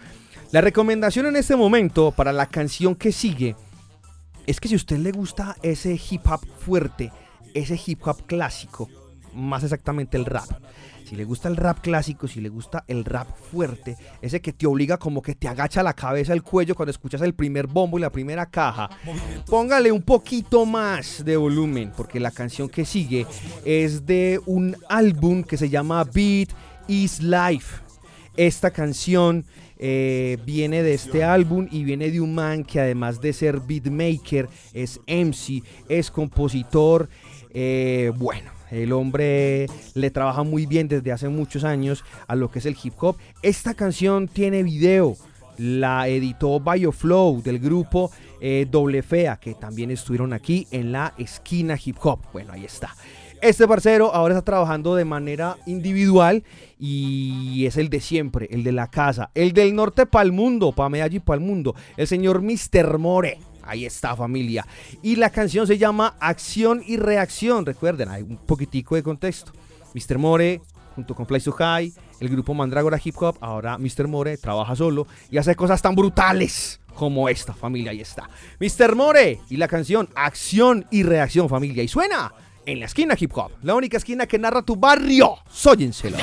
La 0.52 0.62
recomendación 0.62 1.26
en 1.26 1.36
este 1.36 1.58
momento 1.58 2.12
para 2.12 2.32
la 2.32 2.46
canción 2.46 2.96
que 2.96 3.12
sigue 3.12 3.58
es 4.46 4.62
que 4.62 4.70
si 4.70 4.76
a 4.76 4.78
usted 4.78 4.98
le 4.98 5.12
gusta 5.12 5.58
ese 5.62 6.00
hip 6.10 6.22
hop 6.26 6.40
fuerte, 6.60 7.12
ese 7.54 7.78
hip 7.86 8.08
hop 8.08 8.26
clásico, 8.26 8.88
más 9.34 9.66
exactamente 9.66 10.16
el 10.16 10.24
rap, 10.24 10.50
si 11.04 11.18
le 11.18 11.26
gusta 11.26 11.50
el 11.50 11.58
rap 11.58 11.82
clásico, 11.82 12.30
si 12.30 12.40
le 12.40 12.48
gusta 12.48 12.86
el 12.88 13.04
rap 13.04 13.28
fuerte, 13.52 13.98
ese 14.22 14.40
que 14.40 14.54
te 14.54 14.66
obliga 14.66 14.98
como 14.98 15.22
que 15.22 15.36
te 15.36 15.50
agacha 15.50 15.84
la 15.84 15.94
cabeza, 15.94 16.32
el 16.32 16.44
cuello 16.44 16.76
cuando 16.76 16.92
escuchas 16.92 17.22
el 17.22 17.34
primer 17.34 17.68
bombo 17.68 17.98
y 17.98 18.02
la 18.02 18.10
primera 18.10 18.46
caja, 18.46 18.90
póngale 19.48 19.92
un 19.92 20.02
poquito 20.02 20.66
más 20.66 21.26
de 21.26 21.36
volumen, 21.36 21.92
porque 21.96 22.22
la 22.22 22.32
canción 22.32 22.70
que 22.70 22.86
sigue 22.86 23.28
es 23.66 24.06
de 24.06 24.40
un 24.46 24.78
álbum 24.88 25.44
que 25.44 25.58
se 25.58 25.70
llama 25.70 26.06
Beat 26.06 26.52
is 26.88 27.22
Life. 27.22 27.82
Esta 28.38 28.72
canción 28.72 29.46
eh, 29.80 30.38
viene 30.46 30.84
de 30.84 30.94
este 30.94 31.24
álbum 31.24 31.68
y 31.72 31.84
viene 31.84 32.10
de 32.12 32.22
un 32.22 32.34
man 32.34 32.64
que 32.64 32.80
además 32.80 33.22
de 33.22 33.34
ser 33.34 33.60
beatmaker, 33.60 34.50
es 34.74 35.00
MC, 35.08 35.64
es 35.88 36.12
compositor. 36.12 37.10
Eh, 37.54 38.12
bueno, 38.16 38.52
el 38.72 38.92
hombre 38.92 39.68
le 39.94 40.12
trabaja 40.12 40.44
muy 40.44 40.66
bien 40.66 40.88
desde 40.88 41.12
hace 41.12 41.30
muchos 41.30 41.64
años 41.64 42.04
a 42.28 42.36
lo 42.36 42.52
que 42.52 42.60
es 42.60 42.66
el 42.66 42.78
hip 42.82 42.94
hop. 43.00 43.18
Esta 43.42 43.74
canción 43.74 44.28
tiene 44.28 44.64
video. 44.64 45.16
La 45.58 46.08
editó 46.08 46.60
Bioflow 46.60 47.42
del 47.42 47.58
grupo 47.58 48.12
eh, 48.40 48.68
Doble 48.70 49.02
Fea, 49.02 49.38
que 49.38 49.56
también 49.56 49.90
estuvieron 49.90 50.34
aquí 50.34 50.68
en 50.70 50.92
la 50.92 51.16
esquina 51.18 51.78
hip 51.84 51.98
hop. 52.04 52.20
Bueno, 52.32 52.54
ahí 52.54 52.66
está. 52.66 52.96
Este 53.42 53.68
parcero 53.68 54.14
ahora 54.16 54.34
está 54.34 54.46
trabajando 54.46 54.96
de 54.96 55.06
manera 55.06 55.58
individual 55.68 56.44
y 56.80 57.66
es 57.68 57.78
el 57.78 57.90
de 57.90 58.02
siempre, 58.02 58.48
el 58.50 58.64
de 58.64 58.72
la 58.72 58.88
casa, 58.88 59.30
el 59.36 59.54
del 59.54 59.76
norte 59.76 60.08
para 60.08 60.24
el 60.24 60.32
mundo, 60.32 60.72
para 60.72 60.90
Medellín 60.90 61.22
para 61.22 61.40
el 61.40 61.46
mundo, 61.46 61.76
el 61.98 62.08
señor 62.08 62.42
Mr. 62.42 62.98
More. 62.98 63.40
Ahí 63.62 63.86
está 63.86 64.16
familia. 64.16 64.66
Y 65.04 65.18
la 65.18 65.30
canción 65.30 65.68
se 65.68 65.78
llama 65.78 66.16
Acción 66.20 66.82
y 66.86 66.98
Reacción. 66.98 67.66
Recuerden, 67.66 68.10
hay 68.10 68.24
un 68.24 68.38
poquitico 68.38 68.96
de 68.96 69.04
contexto. 69.04 69.52
Mr. 69.94 70.18
More 70.18 70.62
junto 70.96 71.14
con 71.14 71.28
Fly 71.28 71.40
So 71.40 71.52
High, 71.52 71.94
el 72.20 72.30
grupo 72.30 72.56
Mandragora 72.56 73.00
Hip 73.04 73.16
Hop, 73.22 73.38
ahora 73.40 73.78
Mr. 73.78 74.08
More 74.08 74.36
trabaja 74.38 74.76
solo 74.76 75.06
y 75.30 75.38
hace 75.38 75.56
cosas 75.56 75.80
tan 75.80 75.94
brutales 75.96 76.80
como 76.96 77.30
esta 77.30 77.54
familia. 77.54 77.92
Ahí 77.92 78.02
está. 78.02 78.28
Mr. 78.60 78.96
More 78.96 79.40
y 79.48 79.58
la 79.58 79.68
canción 79.68 80.10
Acción 80.16 80.88
y 80.90 81.04
Reacción 81.04 81.48
familia. 81.50 81.84
Y 81.84 81.88
suena 81.88 82.34
en 82.68 82.82
la 82.82 82.86
esquina 82.86 83.16
hip 83.18 83.32
hop, 83.36 83.52
la 83.64 83.74
única 83.76 83.98
esquina 83.98 84.28
que 84.28 84.38
narra 84.38 84.62
tu 84.62 84.76
barrio. 84.76 85.38
Sóyenselo. 85.50 86.18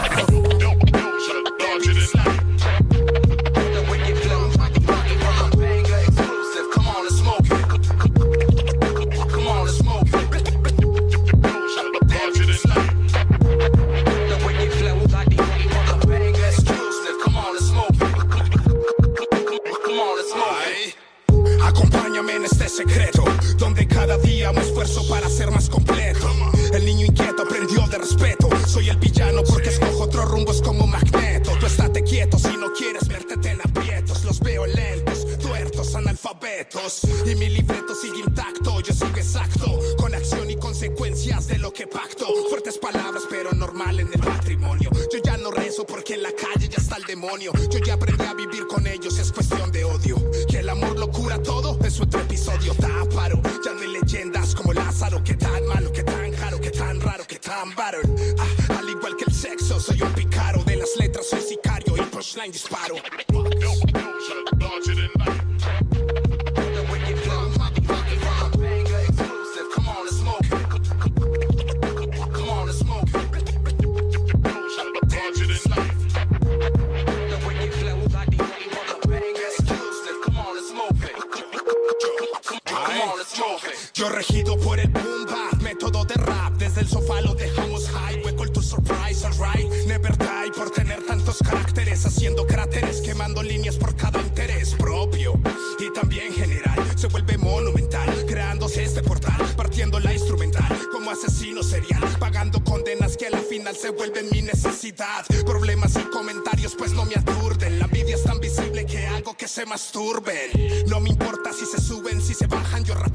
Yo 84.05 84.11
regido 84.11 84.59
por 84.59 84.79
el 84.79 84.89
boom 84.89 85.25
método 85.63 86.05
de 86.05 86.13
rap. 86.15 86.53
Desde 86.59 86.83
el 86.83 86.89
sofá 86.89 87.23
lo 87.23 87.35
dejamos 87.35 87.89
high. 87.89 88.23
Call 88.37 88.53
to 88.53 88.61
surprise, 88.61 89.25
alright. 89.25 89.71
Never 89.87 90.15
die 90.19 90.53
por 90.55 90.71
tener 90.71 91.03
tantos 91.07 91.39
caracteres. 91.39 92.05
Haciendo 92.05 92.47
cráteres, 92.47 93.01
quemando 93.01 93.43
líneas 93.43 93.77
por 93.77 93.97
cada 93.97 94.21
interés 94.21 94.75
propio. 94.75 95.41
Y 95.79 95.91
también 95.95 96.35
general, 96.35 96.79
se 96.97 97.07
vuelve 97.07 97.39
monumental. 97.39 98.27
Creándose 98.27 98.85
este 98.85 99.03
portal, 99.03 99.41
partiendo 99.57 99.99
la 99.99 100.13
instrumental. 100.13 100.69
Como 100.93 101.11
asesino 101.11 101.63
serial, 101.63 102.05
pagando 102.19 102.63
condenas 102.63 103.17
que 103.17 103.29
a 103.29 103.31
la 103.31 103.41
final 103.41 103.75
se 103.75 103.89
vuelven 103.89 104.29
mi 104.31 104.43
necesidad. 104.43 105.25
Problemas 105.47 105.97
y 105.97 106.05
comentarios, 106.11 106.75
pues 106.77 106.93
no 106.93 107.07
me 107.07 107.15
aturden. 107.15 107.79
La 107.79 107.87
envidia 107.87 108.17
es 108.17 108.25
tan 108.25 108.39
visible 108.39 108.85
que 108.85 109.07
hago 109.07 109.35
que 109.35 109.49
se 109.49 109.65
masturben. 109.65 110.51
No 110.89 111.01
me 111.01 111.09
importa 111.09 111.55
si 111.55 111.65
se 111.65 111.81
suben, 111.81 112.21
si 112.21 112.35
se 112.35 112.47
bajan. 112.47 112.85
Yo 112.85 112.93
rapeando 112.95 113.14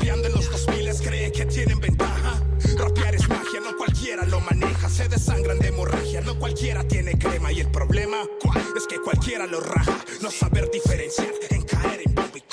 maneja, 4.50 4.90
se 4.90 5.08
desangran 5.08 5.60
de 5.60 5.68
hemorragia. 5.68 6.22
No 6.22 6.38
cualquiera 6.38 6.84
tiene 6.88 7.18
crema 7.18 7.52
y 7.52 7.60
el 7.60 7.72
problema, 7.72 8.18
¿cuál? 8.42 8.64
Es 8.76 8.88
que 8.88 9.00
cualquiera 9.00 9.46
lo 9.46 9.60
raja. 9.60 9.98
No 10.22 10.32
saber 10.32 10.70
diferenciar 10.72 11.32
en 11.50 11.64
caer 11.64 12.02
en 12.06 12.16
baby 12.16 12.44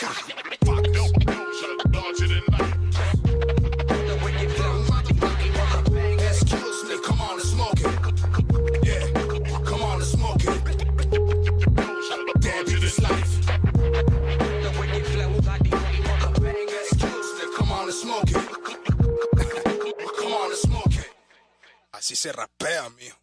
Smoke 18.07 18.31
it. 18.31 19.36
Así 21.97 22.15
se 22.15 22.31
rapea, 22.31 22.91
mijo. 22.91 23.19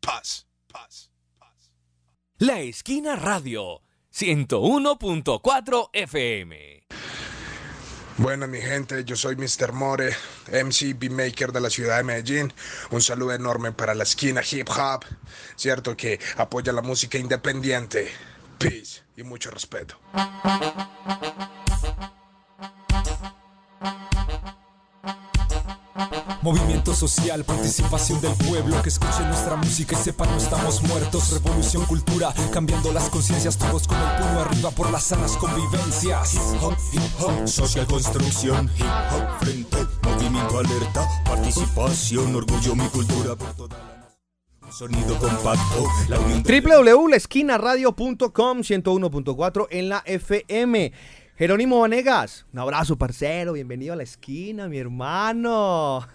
Paz, 0.00 0.46
paz. 0.70 1.10
La 2.36 2.60
Esquina 2.60 3.16
Radio, 3.16 3.82
101.4 4.14 5.88
FM. 5.94 6.86
Bueno, 8.18 8.46
mi 8.46 8.60
gente, 8.60 9.04
yo 9.04 9.16
soy 9.16 9.36
Mr. 9.36 9.72
More, 9.72 10.14
MC 10.52 10.98
Beatmaker 10.98 11.50
de 11.50 11.60
la 11.62 11.70
ciudad 11.70 11.96
de 11.96 12.02
Medellín. 12.02 12.52
Un 12.90 13.00
saludo 13.00 13.32
enorme 13.32 13.72
para 13.72 13.94
la 13.94 14.02
esquina 14.02 14.42
hip 14.50 14.68
hop, 14.68 15.06
cierto 15.56 15.96
que 15.96 16.20
apoya 16.36 16.74
la 16.74 16.82
música 16.82 17.16
independiente. 17.16 18.10
Peace 18.58 19.00
y 19.16 19.22
mucho 19.22 19.50
respeto. 19.50 19.98
Movimiento 26.42 26.94
social, 26.94 27.44
participación 27.44 28.20
del 28.20 28.32
pueblo 28.32 28.80
Que 28.82 28.88
escuche 28.88 29.22
nuestra 29.26 29.56
música 29.56 29.94
y 29.98 30.02
sepa 30.02 30.24
no 30.26 30.36
estamos 30.38 30.82
muertos 30.82 31.32
Revolución, 31.32 31.84
cultura, 31.84 32.32
cambiando 32.52 32.92
las 32.92 33.10
conciencias 33.10 33.58
Todos 33.58 33.86
con 33.86 33.98
el 33.98 34.04
puño 34.16 34.40
arriba 34.40 34.70
por 34.70 34.90
las 34.90 35.04
sanas 35.04 35.36
convivencias 35.36 36.34
Hip 36.34 36.40
hop, 36.62 36.74
hip 36.92 37.02
hop, 37.20 37.46
social 37.46 37.86
construcción 37.86 38.70
Hip 38.76 38.84
hop, 38.84 39.38
frente, 39.44 39.76
movimiento 40.02 40.58
alerta 40.58 41.06
Participación, 41.26 42.34
orgullo, 42.34 42.74
mi 42.74 42.86
cultura 42.88 43.36
por 43.36 43.52
toda 43.54 43.76
la. 43.78 43.90
Sonido 44.72 45.18
compacto, 45.18 45.84
la 46.08 46.18
unión 46.20 46.42
de- 46.44 46.60
www.lesquinaradio.com 46.60 48.58
101.4 48.60 49.66
en 49.70 49.88
la 49.88 50.00
FM. 50.06 50.92
Jerónimo 51.40 51.80
Vanegas, 51.80 52.44
un 52.52 52.58
abrazo, 52.58 52.98
parcero. 52.98 53.54
Bienvenido 53.54 53.94
a 53.94 53.96
la 53.96 54.02
esquina, 54.02 54.68
mi 54.68 54.76
hermano. 54.76 56.06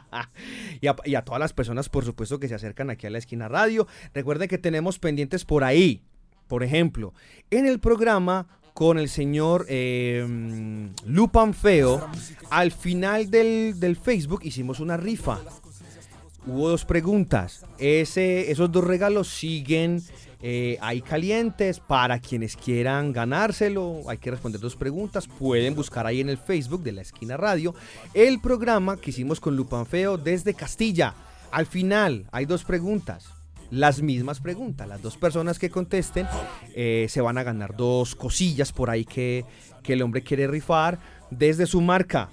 y, 0.80 1.14
a, 1.14 1.22
todas 1.22 1.38
las 1.38 1.52
personas, 1.52 1.88
por 1.88 2.04
supuesto, 2.04 2.40
que 2.40 2.48
se 2.48 2.56
acercan 2.56 2.90
aquí 2.90 3.06
a 3.06 3.10
la 3.10 3.18
esquina 3.18 3.46
radio. 3.46 3.86
Recuerden 4.12 4.48
que 4.48 4.58
tenemos 4.58 4.98
pendientes 4.98 5.44
por 5.44 5.62
ahí. 5.62 6.02
Por 6.48 6.64
ejemplo, 6.64 7.14
en 7.52 7.66
el 7.66 7.78
programa 7.78 8.48
con 8.74 8.98
el 8.98 9.08
señor 9.08 9.64
eh, 9.68 10.26
Lupan 11.06 11.54
Feo, 11.54 12.04
al 12.50 12.72
final 12.72 13.30
del, 13.30 13.78
del 13.78 13.94
Facebook 13.94 14.40
hicimos 14.42 14.80
una 14.80 14.96
rifa. 14.96 15.38
Hubo 16.48 16.68
dos 16.68 16.84
preguntas. 16.84 17.64
Ese, 17.78 18.50
esos 18.50 18.72
dos 18.72 18.82
regalos 18.82 19.28
siguen 19.28 20.02
eh, 20.40 20.78
ahí 20.80 21.02
calientes 21.02 21.80
para 21.80 22.20
quienes 22.20 22.56
quieran 22.56 23.12
ganárselo. 23.12 24.02
Hay 24.08 24.18
que 24.18 24.30
responder 24.30 24.60
dos 24.60 24.76
preguntas. 24.76 25.26
Pueden 25.26 25.74
buscar 25.74 26.06
ahí 26.06 26.20
en 26.20 26.28
el 26.28 26.38
Facebook 26.38 26.82
de 26.82 26.92
la 26.92 27.02
esquina 27.02 27.36
radio 27.36 27.74
el 28.14 28.40
programa 28.40 28.96
que 28.96 29.10
hicimos 29.10 29.40
con 29.40 29.56
Lupan 29.56 29.86
Feo 29.86 30.16
desde 30.16 30.54
Castilla. 30.54 31.14
Al 31.50 31.66
final 31.66 32.26
hay 32.30 32.44
dos 32.44 32.64
preguntas. 32.64 33.26
Las 33.70 34.00
mismas 34.00 34.40
preguntas. 34.40 34.88
Las 34.88 35.02
dos 35.02 35.16
personas 35.16 35.58
que 35.58 35.70
contesten 35.70 36.26
eh, 36.74 37.06
se 37.08 37.20
van 37.20 37.36
a 37.36 37.42
ganar 37.42 37.76
dos 37.76 38.14
cosillas 38.14 38.72
por 38.72 38.90
ahí 38.90 39.04
que, 39.04 39.44
que 39.82 39.94
el 39.94 40.02
hombre 40.02 40.22
quiere 40.22 40.46
rifar 40.46 40.98
desde 41.30 41.66
su 41.66 41.80
marca. 41.80 42.30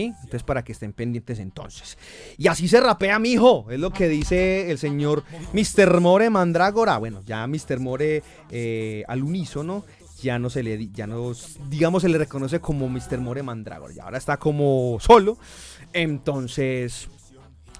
Entonces 0.00 0.42
para 0.42 0.64
que 0.64 0.72
estén 0.72 0.92
pendientes 0.92 1.38
entonces. 1.38 1.98
Y 2.38 2.48
así 2.48 2.68
se 2.68 2.80
rapea, 2.80 3.18
mijo. 3.18 3.66
Es 3.70 3.78
lo 3.78 3.90
que 3.90 4.08
dice 4.08 4.70
el 4.70 4.78
señor 4.78 5.24
Mr. 5.52 6.00
More 6.00 6.30
Mandrágora. 6.30 6.98
Bueno, 6.98 7.22
ya 7.24 7.46
Mr. 7.46 7.78
More 7.78 8.22
eh, 8.50 9.04
al 9.08 9.22
unísono 9.22 9.84
ya 10.22 10.38
no 10.38 10.50
se 10.50 10.62
le, 10.62 10.88
ya 10.90 11.06
no, 11.06 11.32
digamos, 11.68 12.02
se 12.02 12.08
le 12.08 12.16
reconoce 12.16 12.60
como 12.60 12.88
Mr. 12.88 13.18
More 13.18 13.42
Mandrágora. 13.42 13.92
Y 13.92 13.98
ahora 13.98 14.18
está 14.18 14.36
como 14.36 14.98
solo. 15.00 15.36
Entonces, 15.92 17.08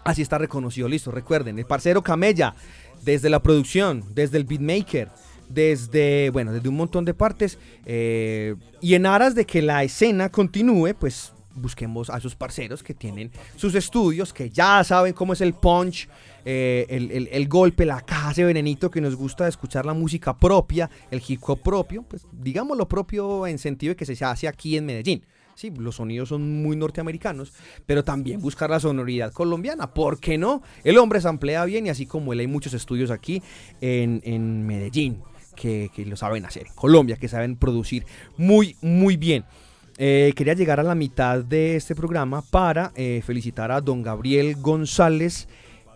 así 0.04 0.22
está 0.22 0.38
reconocido. 0.38 0.88
Listo, 0.88 1.10
recuerden, 1.10 1.58
el 1.58 1.66
parcero 1.66 2.02
Camella, 2.02 2.54
desde 3.02 3.30
la 3.30 3.42
producción, 3.42 4.04
desde 4.12 4.38
el 4.38 4.44
beatmaker, 4.44 5.08
desde, 5.48 6.30
bueno, 6.30 6.52
desde 6.52 6.68
un 6.68 6.76
montón 6.76 7.04
de 7.04 7.14
partes. 7.14 7.58
eh, 7.86 8.56
y 8.80 8.94
en 8.94 9.06
aras 9.06 9.34
de 9.34 9.46
que 9.46 9.62
la 9.62 9.84
escena 9.84 10.28
continúe, 10.28 10.94
pues 10.98 11.32
busquemos 11.54 12.10
a 12.10 12.20
sus 12.20 12.34
parceros 12.34 12.82
que 12.82 12.94
tienen 12.94 13.30
sus 13.56 13.74
estudios, 13.74 14.32
que 14.32 14.50
ya 14.50 14.82
saben 14.84 15.12
cómo 15.12 15.32
es 15.32 15.40
el 15.40 15.54
punch, 15.54 16.08
eh, 16.44 16.86
el, 16.88 17.28
el- 17.30 17.48
golpe, 17.48 17.84
la 17.86 18.00
caja, 18.00 18.32
ese 18.32 18.44
venenito 18.44 18.90
que 18.90 19.00
nos 19.00 19.14
gusta 19.14 19.46
escuchar 19.46 19.86
la 19.86 19.94
música 19.94 20.36
propia, 20.36 20.90
el 21.10 21.22
hip 21.26 21.40
hop 21.46 21.60
propio, 21.60 22.02
pues 22.02 22.26
digamos 22.32 22.76
lo 22.76 22.88
propio 22.88 23.46
en 23.46 23.58
sentido 23.58 23.90
de 23.92 23.96
que 23.96 24.06
se 24.06 24.24
hace 24.24 24.48
aquí 24.48 24.76
en 24.76 24.86
Medellín. 24.86 25.22
Sí, 25.54 25.70
los 25.76 25.96
sonidos 25.96 26.30
son 26.30 26.62
muy 26.62 26.76
norteamericanos, 26.76 27.52
pero 27.84 28.02
también 28.02 28.40
buscar 28.40 28.70
la 28.70 28.80
sonoridad 28.80 29.32
colombiana. 29.34 29.92
¿Por 29.92 30.18
qué 30.18 30.38
no? 30.38 30.62
El 30.82 30.96
hombre 30.96 31.20
se 31.20 31.28
emplea 31.28 31.64
bien 31.66 31.86
y 31.86 31.90
así 31.90 32.06
como 32.06 32.32
él 32.32 32.40
hay 32.40 32.46
muchos 32.46 32.72
estudios 32.72 33.10
aquí 33.10 33.42
en, 33.82 34.22
en 34.24 34.66
Medellín 34.66 35.18
que, 35.54 35.90
que 35.94 36.06
lo 36.06 36.16
saben 36.16 36.46
hacer, 36.46 36.68
en 36.68 36.72
Colombia 36.74 37.16
que 37.16 37.28
saben 37.28 37.56
producir 37.56 38.06
muy, 38.38 38.76
muy 38.80 39.18
bien. 39.18 39.44
Eh, 39.98 40.32
quería 40.34 40.54
llegar 40.54 40.80
a 40.80 40.82
la 40.82 40.94
mitad 40.94 41.44
de 41.44 41.76
este 41.76 41.94
programa 41.94 42.42
para 42.42 42.92
eh, 42.94 43.22
felicitar 43.24 43.70
a 43.70 43.80
don 43.80 44.02
Gabriel 44.02 44.56
González 44.56 45.48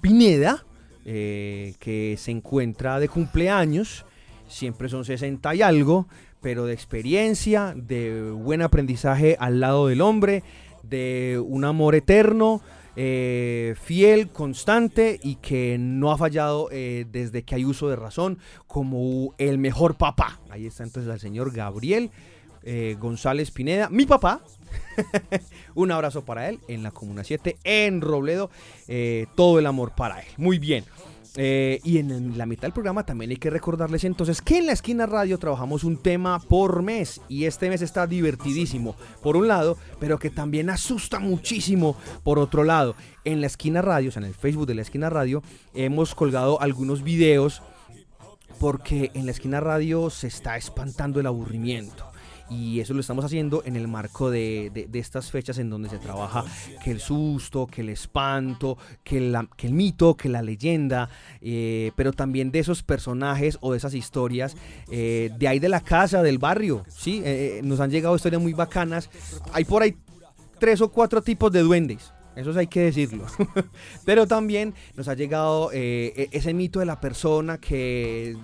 Pineda, 0.03 0.65
eh, 1.07 1.75
que 1.79 2.17
se 2.19 2.31
encuentra 2.31 3.01
de 3.01 3.09
cumpleaños. 3.09 4.05
Siempre 4.49 4.89
son 4.89 5.05
60 5.05 5.55
y 5.55 5.63
algo, 5.63 6.07
pero 6.43 6.67
de 6.67 6.75
experiencia, 6.75 7.73
de 7.75 8.31
buen 8.31 8.61
aprendizaje 8.61 9.37
al 9.41 9.61
lado 9.61 9.87
del 9.87 10.03
hombre, 10.03 10.43
de 10.83 11.43
un 11.45 11.65
amor 11.65 11.95
eterno, 11.95 12.61
fiel, 12.95 14.29
constante 14.33 15.19
y 15.23 15.37
que 15.37 15.77
no 15.79 16.13
ha 16.13 16.17
fallado 16.17 16.69
desde 16.71 17.43
que 17.43 17.57
hay 17.57 17.65
uso 17.65 17.89
de 17.89 17.97
razón 17.97 18.39
como 18.67 19.35
el 19.39 19.59
mejor 19.59 19.97
papá. 19.97 20.39
Ahí 20.49 20.67
está 20.67 20.85
entonces 20.85 21.13
el 21.13 21.21
señor 21.21 21.53
Gabriel 21.53 22.11
eh, 22.67 22.97
González 22.99 23.51
Pineda, 23.53 23.89
mi 23.89 24.05
papá. 24.07 24.43
Un 25.75 25.93
abrazo 25.93 26.25
para 26.25 26.49
él 26.49 26.59
en 26.69 26.83
la 26.83 26.91
Comuna 26.91 27.23
7 27.23 27.59
en 27.65 28.01
Robledo. 28.01 28.51
eh, 28.89 29.27
todo 29.37 29.59
el 29.59 29.67
amor 29.67 29.95
para 29.95 30.21
él. 30.21 30.27
Muy 30.37 30.59
bien. 30.59 30.85
Eh, 31.39 31.81
y 31.85 31.99
en 31.99 32.39
la 32.39 32.47
mitad 32.47 32.63
del 32.63 32.73
programa 32.73 33.05
también 33.05 33.31
hay 33.31 33.37
que 33.37 33.51
recordarles 33.51 34.05
entonces 34.05 34.41
que 34.41 34.57
en 34.57 34.67
la 34.67 34.73
esquina 34.73 35.05
radio 35.05 35.39
trabajamos 35.39 35.85
un 35.85 35.99
tema 35.99 36.39
por 36.41 36.83
mes 36.83 37.21
y 37.29 37.45
este 37.45 37.69
mes 37.69 37.83
está 37.83 38.07
divertidísimo 38.07 38.97
por 39.23 39.37
un 39.37 39.47
lado, 39.47 39.77
pero 40.01 40.19
que 40.19 40.31
también 40.31 40.71
asusta 40.71 41.19
muchísimo 41.19 41.95
por 42.25 42.39
otro 42.39 42.65
lado. 42.65 42.97
En 43.25 43.43
la 43.43 43.49
esquina 43.49 43.83
radio, 43.83 44.09
o 44.09 44.13
sea, 44.13 44.23
en 44.23 44.29
el 44.29 44.35
Facebook 44.35 44.67
de 44.67 44.77
la 44.77 44.83
esquina 44.83 45.11
radio, 45.11 45.43
hemos 45.75 46.15
colgado 46.15 46.61
algunos 46.63 47.03
videos 47.03 47.63
porque 48.59 49.11
en 49.13 49.27
la 49.27 49.33
esquina 49.33 49.61
radio 49.61 50.09
se 50.09 50.29
está 50.29 50.57
espantando 50.57 51.21
el 51.21 51.27
aburrimiento. 51.27 52.16
Y 52.49 52.81
eso 52.81 52.95
lo 52.95 53.01
estamos 53.01 53.25
haciendo 53.25 53.63
en 53.65 53.75
el 53.77 53.89
marco 53.89 54.31
de, 54.31 54.71
de- 54.89 54.99
estas 54.99 55.31
fechas 55.31 55.59
en 55.59 55.69
donde 55.69 55.89
se 55.89 55.99
trabaja 55.99 56.45
que 56.83 56.91
el 56.93 57.01
susto, 57.01 57.67
que 57.67 57.81
el 57.81 57.89
espanto, 57.89 58.79
que, 59.03 59.21
la- 59.21 59.49
que 59.57 59.67
el 59.67 59.73
mito, 59.73 60.17
que 60.17 60.29
la 60.29 60.43
leyenda, 60.43 61.09
eh, 61.41 61.91
pero 61.97 62.13
también 62.13 62.51
de 62.53 62.61
esos 62.61 62.83
personajes 62.83 63.59
o 63.61 63.73
de 63.73 63.79
esas 63.79 63.95
historias 63.95 64.57
eh, 64.91 65.31
de 65.39 65.49
ahí 65.49 65.59
de 65.59 65.69
la 65.69 65.81
casa, 65.81 66.23
del 66.23 66.39
barrio. 66.39 66.85
¿sí? 66.89 67.19
Eh, 67.25 67.59
eh, 67.59 67.61
nos 67.65 67.81
han 67.81 67.91
llegado 67.91 68.15
historias 68.17 68.41
muy 68.41 68.53
bacanas. 68.53 69.11
Hay 69.53 69.65
por 69.65 69.83
ahí 69.83 69.97
tres 70.59 70.81
o 70.81 70.89
cuatro 70.91 71.21
tipos 71.23 71.51
de 71.53 71.61
duendes. 71.61 72.13
Eso 72.37 72.57
hay 72.59 72.67
que 72.67 72.81
decirlo. 72.83 73.25
Pero 74.05 74.27
también 74.27 74.75
nos 74.95 75.09
ha 75.09 75.15
llegado 75.15 75.71
eh, 75.73 76.13
e- 76.15 76.29
ese 76.33 76.53
mito 76.53 76.81
de 76.81 76.87
la 76.87 77.01
persona 77.01 77.59
que 77.59 78.37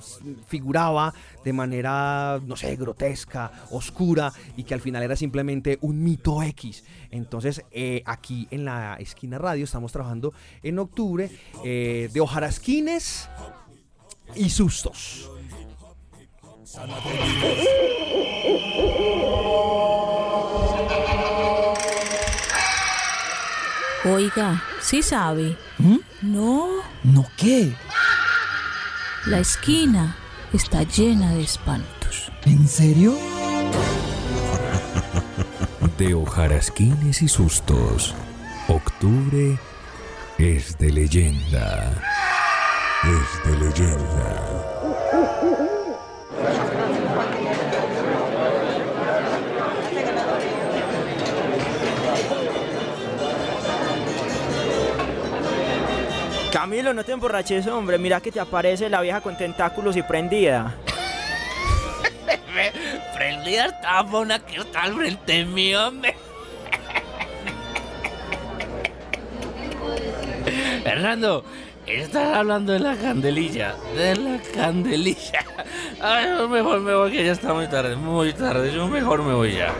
figuraba 0.48 1.12
de 1.44 1.52
manera, 1.52 2.40
no 2.46 2.56
sé, 2.56 2.74
grotesca, 2.76 3.52
oscura 3.70 4.32
y 4.56 4.64
que 4.64 4.74
al 4.74 4.80
final 4.80 5.02
era 5.02 5.14
simplemente 5.14 5.78
un 5.82 6.02
mito 6.02 6.42
X. 6.42 6.84
Entonces, 7.10 7.62
eh, 7.70 8.02
aquí 8.06 8.48
en 8.50 8.64
la 8.64 8.96
esquina 8.98 9.38
radio 9.38 9.64
estamos 9.64 9.92
trabajando 9.92 10.32
en 10.62 10.78
octubre 10.78 11.30
eh, 11.64 12.08
de 12.12 12.20
hojarasquines 12.20 13.28
y 14.34 14.48
sustos. 14.48 15.28
Oiga, 24.04 24.62
¿sí 24.80 25.02
sabe? 25.02 25.56
No, 26.22 26.68
¿No 27.04 27.24
qué? 27.36 27.74
la 29.26 29.38
esquina 29.38 30.16
está 30.52 30.82
llena 30.82 31.32
de 31.32 31.42
espantos. 31.42 32.32
¿En 32.44 32.66
serio? 32.66 33.14
De 35.98 36.14
hojarasquines 36.14 37.22
y 37.22 37.28
sustos. 37.28 38.14
Octubre 38.66 39.56
es 40.38 40.76
de 40.78 40.90
leyenda. 40.90 41.92
Es 43.04 43.50
de 43.50 43.58
leyenda. 43.58 44.81
Camilo, 56.52 56.92
no 56.92 57.02
te 57.02 57.12
emborraches, 57.12 57.66
hombre. 57.66 57.96
Mira 57.96 58.20
que 58.20 58.30
te 58.30 58.38
aparece 58.38 58.90
la 58.90 59.00
vieja 59.00 59.22
con 59.22 59.38
tentáculos 59.38 59.96
y 59.96 60.02
prendida. 60.02 60.74
Prendida 63.14 63.66
estaba 63.66 64.20
una 64.20 64.38
que 64.38 64.56
está 64.56 64.82
al 64.82 64.94
frente 64.94 65.46
mío, 65.46 65.88
hombre. 65.88 66.14
Fernando, 70.84 71.42
estás 71.86 72.36
hablando 72.36 72.74
de 72.74 72.80
la 72.80 72.96
candelilla. 72.96 73.74
De 73.96 74.14
la 74.16 74.38
candelilla. 74.54 75.46
Ay, 76.02 76.26
mejor 76.50 76.80
me 76.80 76.94
voy 76.94 77.12
que 77.12 77.24
ya 77.24 77.32
está 77.32 77.54
muy 77.54 77.66
tarde, 77.68 77.96
muy 77.96 78.34
tarde. 78.34 78.74
Yo 78.74 78.88
mejor 78.88 79.22
me 79.22 79.32
voy 79.32 79.54
ya. 79.54 79.72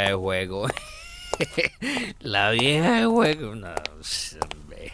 De 0.00 0.14
juego. 0.14 0.66
La 2.20 2.50
vieja 2.50 3.00
de 3.00 3.06
juego. 3.06 3.54
No, 3.54 3.74
hombre. 4.54 4.92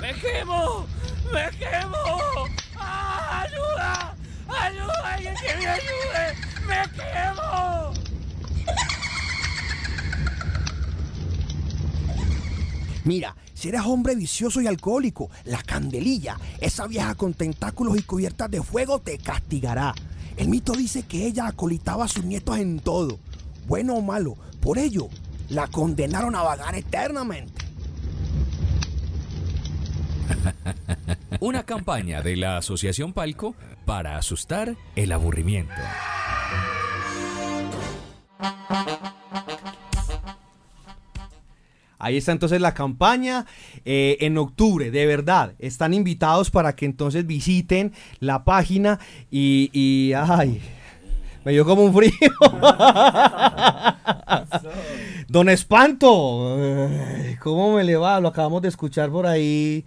¡Me 0.00 0.12
quemo! 0.14 0.86
¡Me 1.32 1.50
quemo! 1.58 2.48
¡Ah, 2.76 3.42
¡Ayuda! 3.42 4.16
¡Ayuda! 4.48 5.14
¡Alguien 5.14 5.34
que 5.34 5.56
me 5.56 5.66
ayude! 5.66 6.34
¡Me 6.66 6.82
quemo! 6.94 7.92
Mira, 13.06 13.36
si 13.54 13.68
eres 13.68 13.82
hombre 13.96 14.14
vicioso 14.14 14.60
y 14.60 14.66
alcohólico, 14.66 15.30
la 15.44 15.62
candelilla, 15.62 16.38
esa 16.60 16.86
vieja 16.86 17.14
con 17.14 17.32
tentáculos 17.32 17.96
y 17.96 18.02
cubiertas 18.02 18.50
de 18.50 18.62
fuego, 18.62 18.98
te 18.98 19.16
castigará. 19.16 19.94
El 20.36 20.48
mito 20.48 20.72
dice 20.74 21.04
que 21.04 21.26
ella 21.26 21.46
acolitaba 21.46 22.04
a 22.04 22.08
sus 22.08 22.24
nietos 22.24 22.58
en 22.58 22.78
todo, 22.78 23.18
bueno 23.66 23.94
o 23.94 24.02
malo. 24.02 24.36
Por 24.60 24.76
ello, 24.76 25.08
la 25.48 25.66
condenaron 25.68 26.34
a 26.34 26.42
vagar 26.42 26.74
eternamente. 26.74 27.64
Una 31.40 31.64
campaña 31.64 32.20
de 32.20 32.36
la 32.36 32.58
Asociación 32.58 33.14
Palco 33.14 33.54
para 33.86 34.18
asustar 34.18 34.76
el 34.94 35.12
aburrimiento. 35.12 35.72
Ahí 42.06 42.18
está 42.18 42.30
entonces 42.30 42.60
la 42.60 42.72
campaña 42.72 43.46
eh, 43.84 44.18
en 44.20 44.38
octubre, 44.38 44.92
de 44.92 45.06
verdad. 45.06 45.54
Están 45.58 45.92
invitados 45.92 46.52
para 46.52 46.76
que 46.76 46.86
entonces 46.86 47.26
visiten 47.26 47.92
la 48.20 48.44
página 48.44 49.00
y, 49.28 49.70
y 49.72 50.12
ay, 50.12 50.62
me 51.44 51.50
dio 51.50 51.64
como 51.64 51.82
un 51.82 51.92
frío. 51.92 52.12
Don 55.28 55.48
Espanto, 55.48 56.56
¿cómo 57.40 57.74
me 57.74 57.82
le 57.82 57.96
va? 57.96 58.20
Lo 58.20 58.28
acabamos 58.28 58.62
de 58.62 58.68
escuchar 58.68 59.10
por 59.10 59.26
ahí 59.26 59.84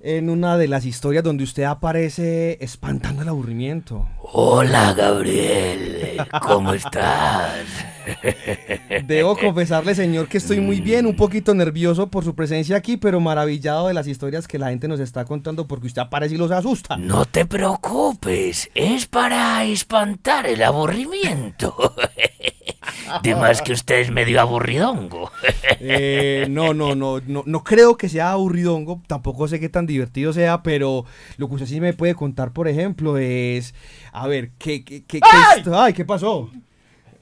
en 0.00 0.30
una 0.30 0.56
de 0.56 0.66
las 0.66 0.84
historias 0.84 1.22
donde 1.22 1.44
usted 1.44 1.62
aparece 1.62 2.58
espantando 2.60 3.22
el 3.22 3.28
aburrimiento. 3.28 4.08
Hola, 4.32 4.94
Gabriel. 4.94 6.26
¿Cómo 6.42 6.72
estás? 6.72 7.86
Debo 9.06 9.36
confesarle, 9.36 9.94
señor, 9.94 10.28
que 10.28 10.38
estoy 10.38 10.60
muy 10.60 10.80
bien, 10.80 11.06
un 11.06 11.16
poquito 11.16 11.54
nervioso 11.54 12.08
por 12.08 12.24
su 12.24 12.34
presencia 12.34 12.76
aquí, 12.76 12.96
pero 12.96 13.20
maravillado 13.20 13.88
de 13.88 13.94
las 13.94 14.06
historias 14.06 14.48
que 14.48 14.58
la 14.58 14.70
gente 14.70 14.88
nos 14.88 15.00
está 15.00 15.24
contando 15.24 15.66
porque 15.66 15.88
usted 15.88 16.02
aparece 16.02 16.34
y 16.34 16.38
los 16.38 16.50
asusta. 16.50 16.96
No 16.96 17.24
te 17.24 17.46
preocupes, 17.46 18.70
es 18.74 19.06
para 19.06 19.64
espantar 19.64 20.46
el 20.46 20.62
aburrimiento. 20.62 21.94
De 23.22 23.34
más 23.34 23.62
que 23.62 23.72
usted 23.72 24.00
es 24.00 24.10
medio 24.10 24.40
aburridongo. 24.40 25.30
Eh, 25.78 26.46
no, 26.48 26.72
no, 26.72 26.94
no, 26.94 27.20
no, 27.26 27.42
no 27.44 27.62
creo 27.62 27.96
que 27.96 28.08
sea 28.08 28.32
aburridongo, 28.32 29.02
tampoco 29.06 29.46
sé 29.46 29.60
qué 29.60 29.68
tan 29.68 29.86
divertido 29.86 30.32
sea, 30.32 30.62
pero 30.62 31.04
lo 31.36 31.48
que 31.48 31.54
usted 31.54 31.66
sí 31.66 31.80
me 31.80 31.92
puede 31.92 32.14
contar, 32.14 32.52
por 32.52 32.66
ejemplo, 32.66 33.18
es, 33.18 33.74
a 34.12 34.26
ver, 34.26 34.52
¿qué, 34.58 34.84
qué, 34.84 35.04
qué, 35.04 35.20
qué 35.20 35.70
ay, 35.74 35.92
¿qué 35.92 36.04
pasó? 36.04 36.50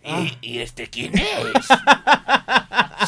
¿Y, 0.05 0.37
y 0.43 0.59
este 0.59 0.89
quién 0.89 1.13
es? 1.17 1.67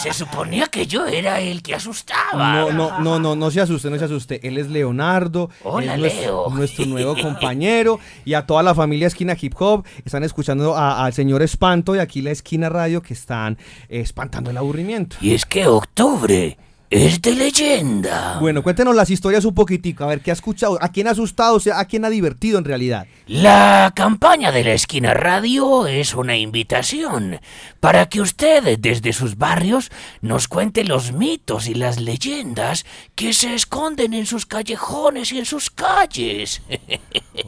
Se 0.01 0.13
suponía 0.13 0.67
que 0.67 0.87
yo 0.87 1.07
era 1.07 1.41
el 1.41 1.63
que 1.63 1.75
asustaba. 1.75 2.53
No, 2.53 2.73
no, 2.73 3.01
no, 3.01 3.19
no, 3.19 3.37
no 3.37 3.51
se 3.51 3.61
asuste, 3.61 3.89
no 3.91 3.99
se 3.99 4.05
asuste. 4.05 4.47
Él 4.47 4.59
es 4.59 4.69
Leonardo, 4.69 5.51
Hola, 5.63 5.95
es 5.95 6.01
Leo. 6.01 6.49
nuestro 6.51 6.85
nuevo 6.87 7.17
compañero 7.17 7.99
y 8.25 8.35
a 8.35 8.47
toda 8.47 8.63
la 8.63 8.75
familia 8.75 9.07
Esquina 9.07 9.37
Hip 9.41 9.55
Hop 9.59 9.87
están 10.05 10.23
escuchando 10.25 10.77
al 10.77 11.13
señor 11.13 11.43
Espanto 11.43 11.97
y 11.97 11.99
aquí 11.99 12.21
la 12.23 12.31
Esquina 12.31 12.69
Radio 12.69 13.03
que 13.03 13.15
están 13.15 13.57
eh, 13.89 14.01
espantando 14.01 14.51
el 14.51 14.57
aburrimiento. 14.59 15.17
Y 15.21 15.35
es 15.35 15.47
que 15.47 15.67
octubre 15.67 16.59
es 16.91 17.21
de 17.21 17.33
leyenda. 17.33 18.39
Bueno, 18.41 18.63
cuéntenos 18.63 18.95
las 18.95 19.11
historias 19.11 19.45
un 19.45 19.55
poquitico, 19.55 20.05
a 20.05 20.09
ver 20.09 20.21
qué 20.21 20.31
ha 20.31 20.35
escuchado, 20.35 20.79
a 20.81 20.91
quién 20.91 21.09
ha 21.09 21.13
asustado, 21.13 21.57
o 21.57 21.61
sea, 21.61 21.81
a 21.81 21.87
quién 21.87 22.05
ha 22.05 22.11
divertido 22.11 22.59
en 22.59 22.65
realidad. 22.65 23.07
La 23.27 23.93
campaña 23.95 24.53
de 24.53 24.63
la 24.63 24.75
esquina 24.75 25.15
radio 25.15 25.87
es 25.87 26.15
una 26.15 26.37
invitación 26.37 27.41
para 27.81 28.09
que 28.09 28.21
usted 28.21 28.79
desde 28.79 29.13
sus 29.13 29.37
barrios 29.37 29.91
nos 30.21 30.47
cuente 30.47 30.85
los 30.85 31.11
mitos 31.13 31.67
y 31.67 31.75
las 31.75 32.01
leyendas 32.01 32.87
que 33.17 33.33
se 33.33 33.55
esconden 33.55 34.15
en 34.15 34.27
sus 34.27 34.47
callejones 34.47 35.33
y 35.33 35.39
en 35.39 35.47
sus 35.47 35.71
calles. 35.71 36.63